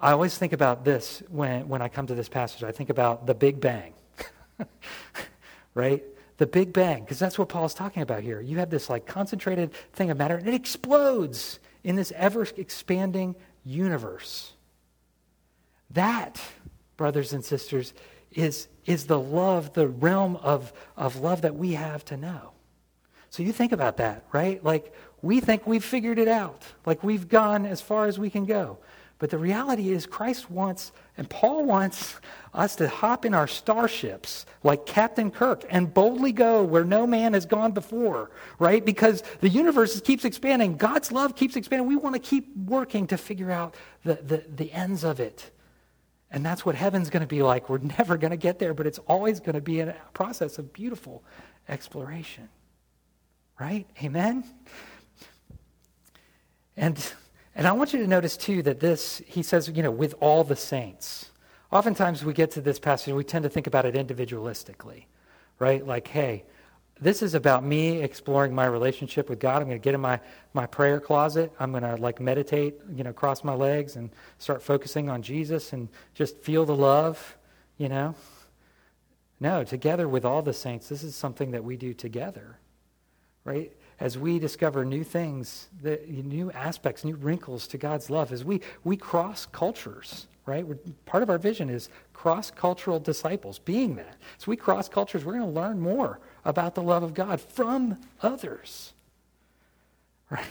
I 0.04 0.12
always 0.12 0.38
think 0.38 0.52
about 0.52 0.84
this 0.84 1.24
when, 1.30 1.70
when 1.70 1.82
I 1.82 1.88
come 1.88 2.08
to 2.08 2.16
this 2.16 2.28
passage. 2.28 2.64
I 2.64 2.74
think 2.74 2.90
about 2.90 3.26
the 3.26 3.34
Big 3.34 3.62
Bang, 3.62 3.94
right? 5.74 6.04
the 6.38 6.48
Big 6.48 6.74
Bang, 6.74 7.02
because 7.04 7.20
that's 7.20 7.40
what 7.40 7.48
Paul's 7.48 7.74
talking 7.74 8.02
about 8.02 8.22
here. 8.22 8.42
You 8.42 8.58
have 8.58 8.70
this 8.70 8.90
like 8.90 9.06
concentrated 9.06 9.72
thing 9.94 10.12
of 10.12 10.18
matter, 10.18 10.36
and 10.36 10.46
it 10.46 10.54
explodes 10.54 11.60
in 11.86 11.96
this 11.96 12.12
ever 12.18 12.46
expanding 12.58 13.36
universe. 13.64 14.52
That, 15.92 16.42
brothers 16.98 17.32
and 17.32 17.46
sisters, 17.46 17.94
is, 18.32 18.68
is 18.86 19.06
the 19.06 19.20
love, 19.20 19.72
the 19.72 19.88
realm 19.88 20.36
of, 20.38 20.74
of 20.98 21.18
love 21.18 21.44
that 21.44 21.56
we 21.56 21.74
have 21.74 22.04
to 22.06 22.18
know. 22.18 22.52
So 23.30 23.42
you 23.42 23.54
think 23.54 23.72
about 23.72 23.98
that, 23.98 24.26
right? 24.34 24.64
Like 24.64 24.94
we 25.22 25.40
think 25.40 25.66
we've 25.66 25.84
figured 25.84 26.20
it 26.20 26.28
out, 26.28 26.64
like 26.86 27.04
we've 27.04 27.30
gone 27.30 27.66
as 27.66 27.80
far 27.80 28.08
as 28.08 28.20
we 28.20 28.30
can 28.30 28.46
go. 28.46 28.80
But 29.24 29.30
the 29.30 29.38
reality 29.38 29.94
is, 29.94 30.06
Christ 30.06 30.52
wants, 30.52 30.92
and 31.16 31.30
Paul 31.30 31.64
wants 31.64 32.20
us 32.54 32.76
to 32.76 32.90
hop 32.90 33.24
in 33.24 33.34
our 33.34 33.48
starships 33.48 34.46
like 34.64 34.86
Captain 34.86 35.32
Kirk 35.32 35.64
and 35.70 35.94
boldly 35.94 36.34
go 36.34 36.62
where 36.62 36.84
no 36.84 37.08
man 37.08 37.34
has 37.34 37.46
gone 37.46 37.72
before, 37.72 38.32
right? 38.60 38.84
Because 38.86 39.24
the 39.40 39.48
universe 39.48 40.02
keeps 40.02 40.26
expanding. 40.26 40.76
God's 40.76 41.10
love 41.10 41.38
keeps 41.38 41.56
expanding. 41.56 41.88
We 41.88 41.96
want 41.96 42.16
to 42.16 42.20
keep 42.20 42.54
working 42.68 43.08
to 43.08 43.18
figure 43.18 43.50
out 43.50 43.76
the, 44.04 44.16
the, 44.16 44.44
the 44.54 44.70
ends 44.74 45.06
of 45.06 45.22
it. 45.22 45.52
And 46.30 46.46
that's 46.46 46.66
what 46.66 46.76
heaven's 46.76 47.10
going 47.10 47.22
to 47.22 47.26
be 47.26 47.44
like. 47.44 47.70
We're 47.70 47.78
never 47.98 48.18
going 48.18 48.32
to 48.32 48.36
get 48.36 48.60
there, 48.60 48.74
but 48.74 48.86
it's 48.86 49.00
always 49.08 49.40
going 49.40 49.56
to 49.56 49.62
be 49.62 49.80
a 49.80 49.96
process 50.14 50.58
of 50.58 50.74
beautiful 50.74 51.24
exploration. 51.70 52.50
Right? 53.58 53.88
Amen? 54.04 54.44
And 56.76 57.14
and 57.56 57.68
I 57.68 57.72
want 57.72 57.94
you 57.94 58.00
to 58.00 58.08
notice 58.08 58.36
too 58.36 58.62
that 58.64 58.80
this, 58.80 59.22
he 59.28 59.44
says, 59.44 59.70
you 59.70 59.84
know, 59.84 59.92
with 59.92 60.16
all 60.20 60.44
the 60.44 60.56
saints. 60.56 61.30
Oftentimes 61.72 62.24
we 62.24 62.34
get 62.34 62.52
to 62.52 62.62
this 62.62 62.80
passage, 62.80 63.14
we 63.14 63.24
tend 63.24 63.44
to 63.44 63.50
think 63.50 63.68
about 63.68 63.86
it 63.86 63.96
individualistically, 63.96 65.06
right? 65.60 65.86
Like, 65.86 66.08
hey, 66.08 66.44
this 67.02 67.22
is 67.22 67.34
about 67.34 67.64
me 67.64 68.02
exploring 68.02 68.54
my 68.54 68.66
relationship 68.66 69.30
with 69.30 69.40
God. 69.40 69.62
I'm 69.62 69.68
going 69.68 69.80
to 69.80 69.84
get 69.84 69.94
in 69.94 70.02
my, 70.02 70.20
my 70.54 70.66
prayer 70.66 71.00
closet. 71.00 71.52
I'm 71.60 71.72
going 71.72 71.84
to 71.84 71.96
like 71.96 72.20
meditate, 72.20 72.76
you 72.96 73.04
know, 73.04 73.12
cross 73.12 73.44
my 73.44 73.54
legs 73.54 73.96
and 73.96 74.10
start 74.38 74.62
focusing 74.62 75.10
on 75.10 75.22
Jesus 75.22 75.74
and 75.74 75.90
just 76.14 76.38
feel 76.38 76.66
the 76.66 76.76
love, 76.76 77.38
you 77.78 77.90
know. 77.90 78.16
No, 79.40 79.64
together 79.64 80.08
with 80.08 80.24
all 80.24 80.42
the 80.42 80.54
saints, 80.54 80.88
this 80.88 81.04
is 81.04 81.16
something 81.16 81.52
that 81.52 81.64
we 81.64 81.76
do 81.76 81.94
together, 81.94 82.58
right? 83.44 83.72
As 84.00 84.18
we 84.18 84.40
discover 84.40 84.86
new 84.86 85.04
things, 85.04 85.68
the, 85.82 86.00
new 86.08 86.52
aspects, 86.52 87.04
new 87.04 87.16
wrinkles 87.16 87.68
to 87.68 87.78
God's 87.78 88.10
love, 88.10 88.32
as 88.32 88.44
we, 88.44 88.62
we 88.84 88.98
cross 88.98 89.46
cultures, 89.46 90.28
right? 90.46 90.66
We're, 90.66 90.78
part 91.06 91.24
of 91.24 91.30
our 91.30 91.38
vision 91.38 91.70
is 91.70 91.90
cross 92.14 92.52
cultural 92.52 93.00
disciples, 93.00 93.60
being 93.60 93.96
that. 93.96 94.16
So 94.38 94.50
we 94.50 94.58
cross 94.58 94.90
cultures, 94.90 95.24
we're 95.26 95.38
going 95.38 95.54
to 95.54 95.60
learn 95.60 95.80
more 95.80 96.20
about 96.46 96.76
the 96.76 96.82
love 96.84 97.04
of 97.04 97.14
God 97.14 97.40
from 97.40 97.98
others, 98.22 98.94
right? 100.30 100.46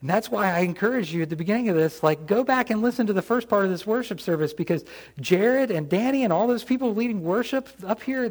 And 0.00 0.10
that's 0.10 0.30
why 0.30 0.52
I 0.52 0.58
encourage 0.60 1.14
you 1.14 1.22
at 1.22 1.30
the 1.30 1.36
beginning 1.36 1.70
of 1.70 1.76
this, 1.76 2.02
like, 2.02 2.26
go 2.26 2.44
back 2.44 2.68
and 2.68 2.82
listen 2.82 3.06
to 3.06 3.14
the 3.14 3.22
first 3.22 3.48
part 3.48 3.64
of 3.64 3.70
this 3.70 3.86
worship 3.86 4.20
service 4.20 4.52
because 4.52 4.84
Jared 5.18 5.70
and 5.70 5.88
Danny 5.88 6.24
and 6.24 6.32
all 6.32 6.46
those 6.46 6.62
people 6.62 6.94
leading 6.94 7.22
worship 7.22 7.70
up 7.86 8.02
here, 8.02 8.30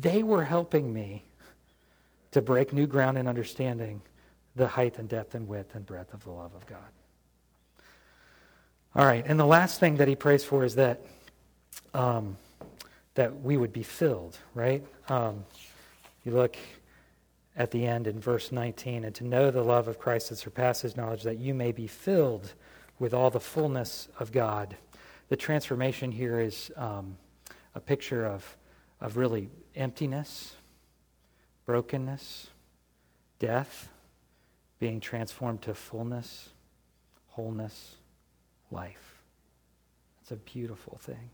they 0.00 0.22
were 0.22 0.44
helping 0.44 0.92
me 0.92 1.24
to 2.38 2.42
break 2.42 2.72
new 2.72 2.86
ground 2.86 3.18
in 3.18 3.26
understanding 3.26 4.00
the 4.54 4.68
height 4.68 4.96
and 4.98 5.08
depth 5.08 5.34
and 5.34 5.48
width 5.48 5.74
and 5.74 5.84
breadth 5.84 6.14
of 6.14 6.22
the 6.22 6.30
love 6.30 6.54
of 6.54 6.64
God. 6.66 6.78
All 8.94 9.04
right, 9.04 9.24
and 9.26 9.38
the 9.40 9.46
last 9.46 9.80
thing 9.80 9.96
that 9.96 10.06
he 10.06 10.14
prays 10.14 10.44
for 10.44 10.64
is 10.64 10.76
that 10.76 11.04
um, 11.94 12.36
that 13.14 13.40
we 13.42 13.56
would 13.56 13.72
be 13.72 13.82
filled, 13.82 14.38
right? 14.54 14.84
Um, 15.08 15.44
you 16.24 16.30
look 16.30 16.56
at 17.56 17.72
the 17.72 17.84
end 17.84 18.06
in 18.06 18.20
verse 18.20 18.52
19, 18.52 19.04
and 19.04 19.14
to 19.16 19.24
know 19.24 19.50
the 19.50 19.64
love 19.64 19.88
of 19.88 19.98
Christ 19.98 20.28
that 20.28 20.36
surpasses 20.36 20.96
knowledge, 20.96 21.24
that 21.24 21.38
you 21.38 21.54
may 21.54 21.72
be 21.72 21.88
filled 21.88 22.54
with 23.00 23.12
all 23.12 23.30
the 23.30 23.40
fullness 23.40 24.08
of 24.20 24.30
God. 24.30 24.76
The 25.28 25.36
transformation 25.36 26.12
here 26.12 26.38
is 26.38 26.70
um, 26.76 27.16
a 27.74 27.80
picture 27.80 28.24
of, 28.24 28.56
of 29.00 29.16
really 29.16 29.50
emptiness, 29.74 30.54
brokenness, 31.68 32.46
death, 33.38 33.90
being 34.78 35.00
transformed 35.00 35.60
to 35.60 35.74
fullness, 35.74 36.48
wholeness, 37.32 37.96
life. 38.70 39.20
It's 40.22 40.30
a 40.30 40.36
beautiful 40.36 40.96
thing, 41.02 41.28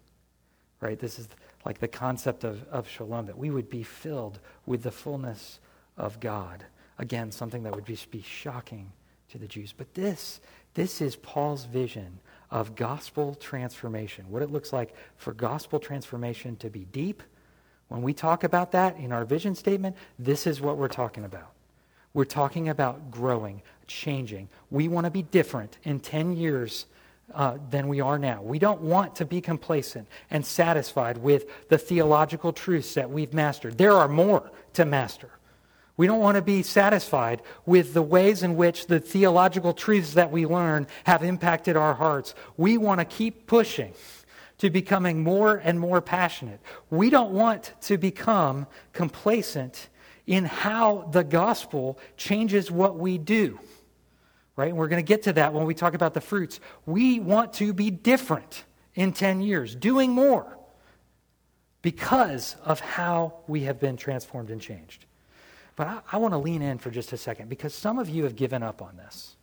right? 0.81 0.99
This 0.99 1.21
is 1.21 1.29
like 1.65 1.79
the 1.79 1.87
concept 1.87 2.43
of, 2.43 2.67
of 2.67 2.89
shalom, 2.89 3.27
that 3.27 3.39
we 3.39 3.53
would 3.53 3.71
be 3.71 3.85
filled 3.85 4.41
with 4.67 4.83
the 4.83 4.91
fullness 4.91 5.61
of 5.97 6.19
God. 6.19 6.65
Again, 6.99 7.31
something 7.31 7.63
that 7.63 7.77
would 7.77 7.87
just 7.87 8.11
be 8.11 8.23
shocking 8.23 8.91
to 9.31 9.39
the 9.39 9.47
Jews. 9.47 9.73
But 9.73 9.95
this, 9.95 10.41
this 10.75 11.01
is 11.01 11.15
Paul's 11.15 11.65
vision 11.67 12.19
of 12.51 12.75
gospel 12.75 13.37
transformation, 13.37 14.25
what 14.31 14.43
it 14.43 14.51
looks 14.51 14.73
like 14.73 14.97
for 15.17 15.33
gospel 15.33 15.79
transformation 15.79 16.57
to 16.57 16.71
be 16.71 16.87
deep 16.87 17.23
when 17.95 18.03
we 18.03 18.13
talk 18.13 18.43
about 18.43 18.73
that 18.73 18.97
in 18.97 19.13
our 19.13 19.25
vision 19.25 19.55
statement, 19.55 19.97
this 20.19 20.49
is 20.49 20.61
what 20.61 20.77
we're 20.77 20.89
talking 20.89 21.25
about. 21.25 21.53
We're 22.13 22.25
talking 22.25 22.69
about 22.69 23.13
growing, 23.13 23.63
changing. 23.87 24.49
We 24.69 24.89
want 24.89 25.05
to 25.05 25.13
be 25.13 25.23
different 25.23 25.79
in 25.85 26.01
10 26.01 26.37
years 26.37 26.87
uh, 27.33 27.59
than 27.71 27.87
we 27.87 28.01
are 28.01 28.19
now. 28.19 28.43
We 28.43 28.59
don't 28.59 28.81
want 28.81 29.15
to 29.17 29.25
be 29.25 29.41
complacent 29.41 30.09
and 30.29 30.45
satisfied 30.45 31.19
with 31.19 31.69
the 31.69 31.79
theological 31.79 32.53
truths 32.53 32.95
that 32.95 33.11
we've 33.11 33.33
mastered. 33.33 33.79
There 33.79 33.93
are 33.93 34.09
more 34.09 34.51
to 34.73 34.85
master. 34.85 35.31
We 35.97 36.09
don't 36.09 36.21
want 36.21 36.35
to 36.35 36.43
be 36.43 36.65
satisfied 36.65 37.43
with 37.65 37.95
the 37.95 38.03
ways 38.03 38.43
in 38.43 38.57
which 38.57 38.89
the 38.89 38.99
theological 38.99 39.73
truths 39.73 40.15
that 40.15 40.33
we 40.33 40.47
learn 40.47 40.89
have 41.05 41.23
impacted 41.23 41.77
our 41.77 41.95
hearts. 41.95 42.35
We 42.57 42.77
want 42.77 42.99
to 42.99 43.05
keep 43.05 43.47
pushing 43.47 43.95
to 44.59 44.71
becoming 44.71 45.23
more 45.23 45.57
and 45.57 45.79
more 45.79 46.01
passionate. 46.01 46.61
We 46.91 47.11
don't 47.11 47.33
want 47.33 47.73
to 47.83 47.99
become 47.99 48.67
complacent 48.93 49.89
in 50.27 50.45
how 50.45 51.09
the 51.13 51.25
gospel 51.25 51.99
changes 52.17 52.71
what 52.71 52.99
we 52.99 53.19
do. 53.19 53.59
Right? 54.57 54.69
And 54.69 54.79
we're 54.79 54.89
going 54.89 55.05
to 55.05 55.07
get 55.07 55.25
to 55.25 55.33
that 55.35 55.53
when 55.53 55.67
we 55.67 55.75
talk 55.75 55.95
about 55.95 56.15
the 56.15 56.21
fruits. 56.21 56.61
We 56.87 57.19
want 57.19 57.55
to 57.55 57.73
be 57.73 57.91
different 57.91 58.65
in 58.95 59.13
10 59.13 59.41
years, 59.41 59.75
doing 59.75 60.13
more 60.13 60.57
because 61.83 62.57
of 62.65 62.81
how 62.81 63.35
we 63.49 63.63
have 63.63 63.81
been 63.81 63.97
transformed 63.97 64.51
and 64.51 64.61
changed. 64.61 65.07
But 65.77 65.89
I, 65.89 66.01
I 66.13 66.17
want 66.19 66.33
to 66.33 66.39
lean 66.39 66.63
in 66.63 66.79
for 66.79 66.91
just 66.91 67.13
a 67.13 67.17
second 67.17 67.49
because 67.49 67.75
some 67.75 67.99
of 67.99 68.09
you 68.09 68.25
have 68.25 68.37
given 68.37 68.63
up 68.63 68.81
on 68.81 68.97
this 68.97 69.37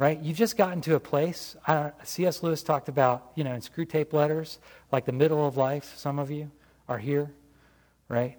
right? 0.00 0.18
You've 0.18 0.38
just 0.38 0.56
gotten 0.56 0.80
to 0.80 0.94
a 0.94 1.00
place. 1.00 1.56
C.S. 2.04 2.42
Lewis 2.42 2.62
talked 2.62 2.88
about, 2.88 3.32
you 3.34 3.44
know, 3.44 3.52
in 3.52 3.60
Screwtape 3.60 4.14
Letters, 4.14 4.58
like 4.90 5.04
the 5.04 5.12
middle 5.12 5.46
of 5.46 5.58
life. 5.58 5.92
Some 5.94 6.18
of 6.18 6.30
you 6.30 6.50
are 6.88 6.96
here, 6.96 7.30
right? 8.08 8.38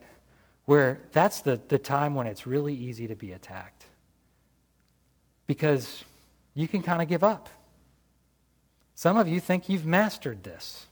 Where 0.66 1.00
that's 1.12 1.42
the, 1.42 1.62
the 1.68 1.78
time 1.78 2.16
when 2.16 2.26
it's 2.26 2.48
really 2.48 2.74
easy 2.74 3.08
to 3.08 3.16
be 3.16 3.32
attacked. 3.32 3.86
Because 5.46 6.04
you 6.56 6.68
can 6.68 6.82
kind 6.82 7.00
of 7.00 7.08
give 7.08 7.24
up. 7.24 7.48
Some 8.96 9.18
of 9.18 9.28
you 9.28 9.40
think 9.40 9.70
you've 9.70 9.86
mastered 9.86 10.44
this, 10.44 10.88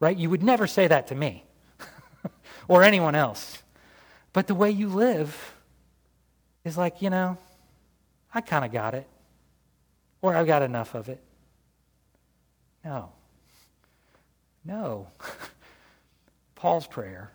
right? 0.00 0.16
You 0.16 0.30
would 0.30 0.42
never 0.42 0.66
say 0.66 0.86
that 0.86 1.08
to 1.08 1.14
me 1.14 1.44
or 2.68 2.82
anyone 2.82 3.14
else. 3.14 3.62
But 4.32 4.46
the 4.46 4.54
way 4.54 4.70
you 4.70 4.88
live 4.88 5.54
is 6.64 6.78
like, 6.78 7.02
you 7.02 7.10
know, 7.10 7.36
I 8.32 8.40
kind 8.40 8.64
of 8.64 8.72
got 8.72 8.94
it 8.94 9.06
or 10.26 10.36
I've 10.36 10.46
got 10.46 10.62
enough 10.62 10.94
of 10.94 11.08
it. 11.08 11.22
No. 12.84 13.12
No. 14.64 15.08
Paul's 16.56 16.86
prayer, 16.86 17.30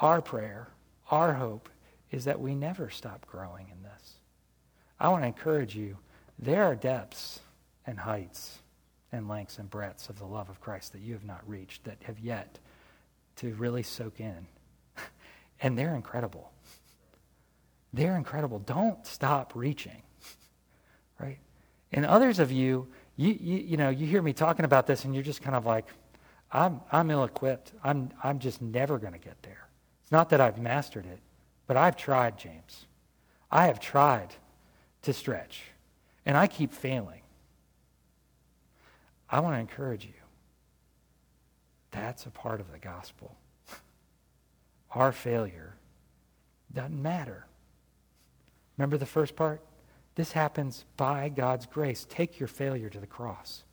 our 0.00 0.20
prayer, 0.20 0.68
our 1.10 1.32
hope 1.32 1.68
is 2.10 2.24
that 2.26 2.40
we 2.40 2.54
never 2.54 2.90
stop 2.90 3.26
growing 3.26 3.68
in 3.70 3.82
this. 3.82 4.14
I 4.98 5.08
want 5.08 5.22
to 5.22 5.28
encourage 5.28 5.74
you 5.74 5.96
there 6.38 6.64
are 6.64 6.74
depths 6.74 7.40
and 7.86 7.98
heights 7.98 8.58
and 9.12 9.28
lengths 9.28 9.58
and 9.58 9.70
breadths 9.70 10.08
of 10.08 10.18
the 10.18 10.26
love 10.26 10.50
of 10.50 10.60
Christ 10.60 10.92
that 10.92 11.00
you 11.00 11.14
have 11.14 11.24
not 11.24 11.48
reached, 11.48 11.84
that 11.84 11.96
have 12.02 12.18
yet 12.18 12.58
to 13.36 13.54
really 13.54 13.82
soak 13.82 14.20
in. 14.20 14.46
and 15.62 15.78
they're 15.78 15.94
incredible. 15.94 16.52
They're 17.94 18.16
incredible. 18.16 18.58
Don't 18.58 19.06
stop 19.06 19.52
reaching. 19.54 20.02
And 21.92 22.06
others 22.06 22.38
of 22.38 22.52
you, 22.52 22.88
you, 23.16 23.36
you, 23.40 23.58
you 23.58 23.76
know, 23.76 23.90
you 23.90 24.06
hear 24.06 24.22
me 24.22 24.32
talking 24.32 24.64
about 24.64 24.86
this 24.86 25.04
and 25.04 25.14
you're 25.14 25.24
just 25.24 25.42
kind 25.42 25.56
of 25.56 25.66
like, 25.66 25.86
I'm, 26.52 26.80
I'm 26.90 27.10
ill-equipped. 27.10 27.72
I'm, 27.82 28.10
I'm 28.22 28.38
just 28.38 28.60
never 28.60 28.98
going 28.98 29.12
to 29.12 29.18
get 29.18 29.40
there. 29.42 29.68
It's 30.02 30.12
not 30.12 30.30
that 30.30 30.40
I've 30.40 30.58
mastered 30.58 31.06
it, 31.06 31.18
but 31.66 31.76
I've 31.76 31.96
tried, 31.96 32.38
James. 32.38 32.86
I 33.50 33.66
have 33.66 33.80
tried 33.80 34.34
to 35.02 35.12
stretch, 35.12 35.62
and 36.26 36.36
I 36.36 36.46
keep 36.46 36.72
failing. 36.72 37.20
I 39.28 39.40
want 39.40 39.54
to 39.54 39.60
encourage 39.60 40.04
you. 40.04 40.12
That's 41.90 42.26
a 42.26 42.30
part 42.30 42.60
of 42.60 42.70
the 42.72 42.78
gospel. 42.78 43.36
Our 44.92 45.12
failure 45.12 45.74
doesn't 46.72 47.00
matter. 47.00 47.46
Remember 48.76 48.96
the 48.96 49.06
first 49.06 49.36
part? 49.36 49.60
This 50.14 50.32
happens 50.32 50.84
by 50.96 51.28
God's 51.28 51.66
grace. 51.66 52.06
Take 52.08 52.38
your 52.38 52.48
failure 52.48 52.90
to 52.90 53.00
the 53.00 53.06
cross. 53.06 53.64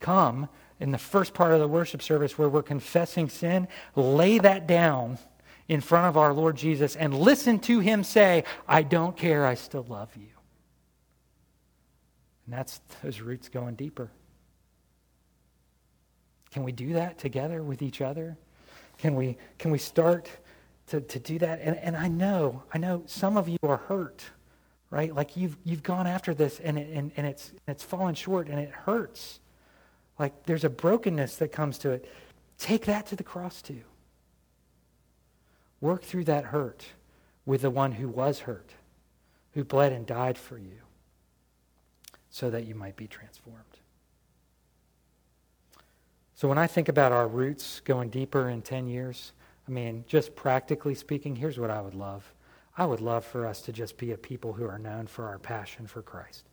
Come 0.00 0.48
in 0.78 0.90
the 0.90 0.98
first 0.98 1.32
part 1.34 1.52
of 1.52 1.60
the 1.60 1.68
worship 1.68 2.02
service 2.02 2.36
where 2.36 2.48
we're 2.48 2.62
confessing 2.62 3.28
sin, 3.28 3.68
lay 3.94 4.38
that 4.38 4.66
down 4.66 5.18
in 5.68 5.80
front 5.80 6.06
of 6.06 6.16
our 6.16 6.32
Lord 6.32 6.56
Jesus 6.56 6.96
and 6.96 7.14
listen 7.14 7.58
to 7.60 7.80
him 7.80 8.04
say, 8.04 8.44
I 8.68 8.82
don't 8.82 9.16
care, 9.16 9.46
I 9.46 9.54
still 9.54 9.86
love 9.88 10.14
you. 10.16 10.28
And 12.44 12.54
that's 12.54 12.80
those 13.02 13.20
roots 13.20 13.48
going 13.48 13.74
deeper. 13.74 14.10
Can 16.52 16.62
we 16.62 16.72
do 16.72 16.94
that 16.94 17.18
together 17.18 17.62
with 17.62 17.82
each 17.82 18.00
other? 18.00 18.36
Can 18.98 19.14
we, 19.14 19.36
can 19.58 19.70
we 19.70 19.78
start 19.78 20.30
to, 20.88 21.00
to 21.00 21.18
do 21.18 21.38
that? 21.40 21.60
And, 21.60 21.76
and 21.76 21.96
I 21.96 22.08
know, 22.08 22.62
I 22.72 22.78
know 22.78 23.02
some 23.06 23.36
of 23.36 23.48
you 23.48 23.58
are 23.64 23.76
hurt, 23.76 24.24
right? 24.96 25.14
Like 25.14 25.36
you've, 25.36 25.58
you've 25.62 25.82
gone 25.82 26.06
after 26.06 26.32
this 26.32 26.58
and, 26.58 26.78
it, 26.78 26.88
and, 26.90 27.12
and 27.18 27.26
it's, 27.26 27.52
it's 27.68 27.82
fallen 27.82 28.14
short 28.14 28.48
and 28.48 28.58
it 28.58 28.70
hurts. 28.70 29.40
Like 30.18 30.46
there's 30.46 30.64
a 30.64 30.70
brokenness 30.70 31.36
that 31.36 31.52
comes 31.52 31.76
to 31.78 31.90
it. 31.90 32.10
Take 32.58 32.86
that 32.86 33.04
to 33.08 33.16
the 33.16 33.22
cross 33.22 33.60
too. 33.60 33.82
Work 35.82 36.02
through 36.02 36.24
that 36.24 36.44
hurt 36.44 36.86
with 37.44 37.60
the 37.60 37.68
one 37.68 37.92
who 37.92 38.08
was 38.08 38.40
hurt, 38.40 38.70
who 39.52 39.64
bled 39.64 39.92
and 39.92 40.06
died 40.06 40.38
for 40.38 40.56
you, 40.56 40.80
so 42.30 42.48
that 42.48 42.64
you 42.64 42.74
might 42.74 42.96
be 42.96 43.06
transformed. 43.06 43.60
So 46.34 46.48
when 46.48 46.56
I 46.56 46.66
think 46.66 46.88
about 46.88 47.12
our 47.12 47.28
roots 47.28 47.80
going 47.80 48.08
deeper 48.08 48.48
in 48.48 48.62
10 48.62 48.88
years, 48.88 49.32
I 49.68 49.70
mean, 49.70 50.06
just 50.08 50.34
practically 50.34 50.94
speaking, 50.94 51.36
here's 51.36 51.58
what 51.58 51.70
I 51.70 51.82
would 51.82 51.94
love. 51.94 52.32
I 52.76 52.84
would 52.84 53.00
love 53.00 53.24
for 53.24 53.46
us 53.46 53.62
to 53.62 53.72
just 53.72 53.96
be 53.96 54.12
a 54.12 54.18
people 54.18 54.52
who 54.52 54.66
are 54.66 54.78
known 54.78 55.06
for 55.06 55.26
our 55.26 55.38
passion 55.38 55.86
for 55.86 56.02
Christ. 56.02 56.44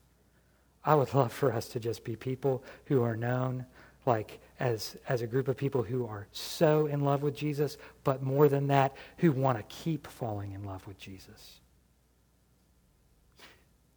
I 0.86 0.95
would 0.95 1.13
love 1.15 1.33
for 1.33 1.51
us 1.51 1.67
to 1.69 1.79
just 1.79 2.03
be 2.03 2.15
people 2.15 2.63
who 2.86 3.03
are 3.03 3.15
known 3.15 3.65
like 4.05 4.41
as, 4.59 4.97
as 5.07 5.21
a 5.21 5.27
group 5.27 5.47
of 5.47 5.55
people 5.55 5.81
who 5.81 6.05
are 6.05 6.27
so 6.31 6.88
in 6.88 7.01
love 7.01 7.23
with 7.23 7.36
Jesus, 7.36 7.77
but 8.03 8.21
more 8.21 8.49
than 8.49 8.67
that, 8.67 8.95
who 9.17 9.31
want 9.31 9.57
to 9.57 9.63
keep 9.63 10.07
falling 10.07 10.51
in 10.51 10.65
love 10.65 10.86
with 10.88 10.97
Jesus. 10.97 11.62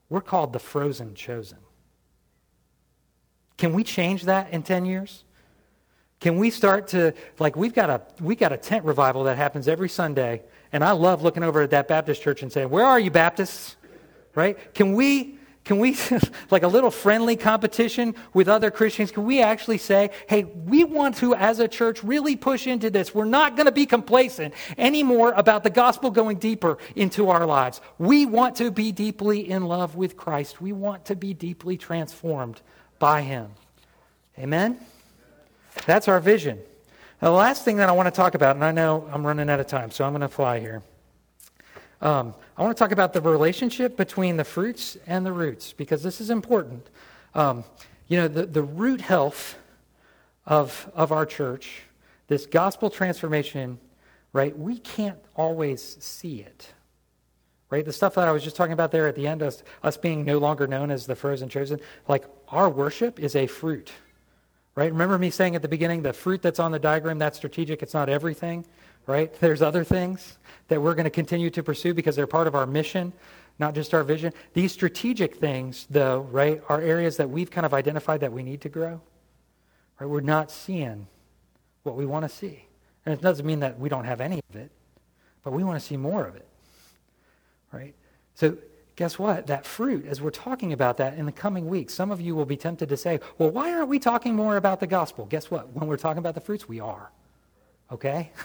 We're 0.09 0.21
called 0.21 0.53
the 0.53 0.61
frozen 0.61 1.15
chosen. 1.15 1.59
Can 3.57 3.73
we 3.73 3.83
change 3.83 4.25
that 4.25 4.51
in 4.51 4.63
10 4.63 4.85
years? 4.85 5.25
Can 6.21 6.39
we 6.39 6.51
start 6.51 6.89
to 6.89 7.13
like 7.39 7.57
we've 7.57 7.75
got 7.75 7.91
a 7.91 8.01
we 8.23 8.37
got 8.37 8.53
a 8.53 8.57
tent 8.57 8.85
revival 8.85 9.25
that 9.25 9.37
happens 9.37 9.69
every 9.69 9.89
Sunday, 9.89 10.43
and 10.73 10.85
I 10.85 10.93
love 10.93 11.23
looking 11.23 11.43
over 11.43 11.63
at 11.63 11.71
that 11.71 11.89
Baptist 11.89 12.23
church 12.23 12.43
and 12.43 12.53
saying, 12.53 12.71
"Where 12.71 12.85
are 12.85 13.01
you, 13.01 13.11
Baptists?" 13.11 13.77
Right? 14.35 14.75
Can 14.75 14.95
we 14.95 15.37
can 15.67 15.81
we, 15.81 15.97
like 16.51 16.63
a 16.63 16.69
little 16.69 16.93
friendly 16.93 17.35
competition 17.35 18.15
with 18.33 18.49
other 18.49 18.71
Christians, 18.71 19.11
can 19.11 19.25
we 19.25 19.43
actually 19.43 19.79
say, 19.79 20.11
hey, 20.29 20.45
we 20.45 20.85
want 20.85 21.17
to, 21.17 21.35
as 21.35 21.59
a 21.59 21.67
church, 21.67 22.05
really 22.05 22.37
push 22.37 22.69
into 22.69 22.89
this. 22.89 23.13
We're 23.13 23.25
not 23.25 23.57
going 23.57 23.67
to 23.67 23.73
be 23.73 23.85
complacent 23.85 24.55
anymore 24.79 25.33
about 25.37 25.65
the 25.65 25.71
gospel 25.71 26.13
going 26.13 26.39
deeper 26.39 26.79
into 26.95 27.31
our 27.31 27.45
lives. 27.45 27.81
We 27.99 28.27
want 28.27 28.55
to 28.57 28.71
be 28.71 28.93
deeply 28.93 29.51
in 29.51 29.65
love 29.65 29.97
with 29.97 30.17
Christ. 30.17 30.61
We 30.61 30.73
want 30.73 31.07
to 31.07 31.17
be 31.17 31.35
deeply 31.35 31.77
transformed 31.77 32.61
by 33.01 33.23
him. 33.23 33.51
Amen? 34.39 34.79
That's 35.85 36.07
our 36.07 36.21
vision. 36.21 36.61
Now, 37.23 37.31
the 37.31 37.37
last 37.37 37.65
thing 37.65 37.79
that 37.79 37.89
I 37.89 37.93
want 37.93 38.07
to 38.07 38.11
talk 38.11 38.35
about, 38.35 38.57
and 38.57 38.65
I 38.65 38.73
know 38.73 39.09
I'm 39.11 39.27
running 39.27 39.49
out 39.49 39.59
of 39.59 39.67
time, 39.67 39.91
so 39.91 40.05
I'm 40.05 40.13
going 40.13 40.21
to 40.21 40.29
fly 40.29 40.61
here. 40.61 40.83
Um, 42.03 42.35
I 42.59 42.63
want 42.63 42.77
to 42.77 42.79
talk 42.79 42.93
about 42.93 43.15
the 43.15 43.23
relationship 43.23 43.97
between 43.97 44.37
the 44.37 44.45
fruits 44.45 44.99
and 45.07 45.25
the 45.25 45.33
roots 45.33 45.73
because 45.73 46.03
this 46.03 46.21
is 46.21 46.29
important. 46.29 46.87
Um, 47.35 47.65
you 48.09 48.19
know, 48.19 48.29
the, 48.29 48.45
the 48.45 48.63
root 48.63 49.01
health 49.01 49.57
of, 50.45 50.91
of 50.95 51.11
our 51.11 51.25
church, 51.25 51.83
this 52.29 52.45
gospel 52.45 52.91
transformation, 52.91 53.79
right, 54.35 54.57
we 54.57 54.79
can't 54.79 55.19
always 55.35 55.97
see 56.01 56.41
it. 56.41 56.73
Right? 57.71 57.85
The 57.85 57.95
stuff 57.95 58.15
that 58.17 58.29
I 58.29 58.33
was 58.33 58.45
just 58.45 58.57
talking 58.57 58.75
about 58.75 58.93
there 58.93 59.09
at 59.09 59.17
the 59.17 59.27
end, 59.27 59.43
us, 59.43 59.63
us 59.83 59.97
being 59.97 60.25
no 60.25 60.37
longer 60.37 60.67
known 60.67 60.91
as 60.91 61.07
the 61.07 61.17
frozen 61.17 61.49
chosen, 61.49 61.81
like 62.09 62.25
our 62.49 62.69
worship 62.69 63.19
is 63.19 63.35
a 63.35 63.47
fruit. 63.47 63.91
Right? 64.77 64.93
Remember 64.93 65.19
me 65.19 65.31
saying 65.31 65.57
at 65.57 65.63
the 65.63 65.69
beginning, 65.69 66.03
the 66.03 66.13
fruit 66.13 66.43
that's 66.43 66.61
on 66.61 66.71
the 66.71 66.79
diagram, 66.79 67.19
that's 67.19 67.37
strategic, 67.37 67.83
it's 67.83 67.95
not 67.95 68.09
everything 68.09 68.65
right? 69.07 69.33
There's 69.41 69.63
other 69.63 69.85
things 69.85 70.39
that 70.69 70.81
we're 70.81 70.95
going 70.95 71.05
to 71.05 71.11
continue 71.11 71.51
to 71.51 71.63
pursue 71.63 71.95
because 71.95 72.17
they're 72.17 72.27
part 72.27 72.47
of 72.47 72.55
our 72.55 72.67
mission, 72.67 73.13
not 73.59 73.75
just 73.75 73.95
our 73.95 74.03
vision. 74.03 74.33
These 74.53 74.73
strategic 74.73 75.37
things, 75.37 75.87
though, 75.89 76.21
right, 76.31 76.63
are 76.69 76.81
areas 76.81 77.17
that 77.17 77.31
we've 77.31 77.51
kind 77.51 77.65
of 77.65 77.73
identified 77.73 78.21
that 78.21 78.33
we 78.33 78.43
need 78.43 78.61
to 78.63 78.69
grow. 78.69 79.01
Right? 79.99 80.07
We're 80.09 80.21
not 80.21 80.51
seeing 80.51 81.07
what 81.85 81.97
we 81.97 82.05
want 82.05 82.25
to 82.25 82.29
see. 82.29 82.65
And 83.05 83.15
it 83.15 83.23
doesn't 83.23 83.47
mean 83.47 83.61
that 83.61 83.79
we 83.79 83.89
don't 83.89 84.05
have 84.05 84.21
any 84.21 84.41
of 84.51 84.57
it, 84.57 84.71
but 85.43 85.53
we 85.53 85.63
want 85.63 85.81
to 85.81 85.87
see 85.87 85.97
more 85.97 86.27
of 86.27 86.35
it. 86.35 86.49
Right? 87.73 87.95
So 88.35 88.57
guess 88.97 89.19
what? 89.19 89.47
That 89.47 89.65
fruit, 89.65 90.07
as 90.07 90.21
we're 90.21 90.31
talking 90.31 90.73
about 90.73 90.97
that 90.97 91.15
in 91.15 91.27
the 91.27 91.33
coming 91.33 91.69
weeks, 91.69 91.95
some 91.95 92.11
of 92.11 92.21
you 92.21 92.35
will 92.35 92.47
be 92.47 92.57
tempted 92.57 92.89
to 92.89 92.97
say, 92.97 93.21
well, 93.39 93.51
why 93.51 93.73
aren't 93.73 93.89
we 93.89 93.99
talking 93.99 94.35
more 94.35 94.57
about 94.57 94.81
the 94.81 94.87
gospel? 94.87 95.27
Guess 95.27 95.51
what? 95.51 95.71
When 95.73 95.87
we're 95.87 95.97
talking 95.97 96.19
about 96.19 96.35
the 96.35 96.41
fruits, 96.41 96.69
we 96.69 96.81
are. 96.81 97.11
Okay? 97.93 98.33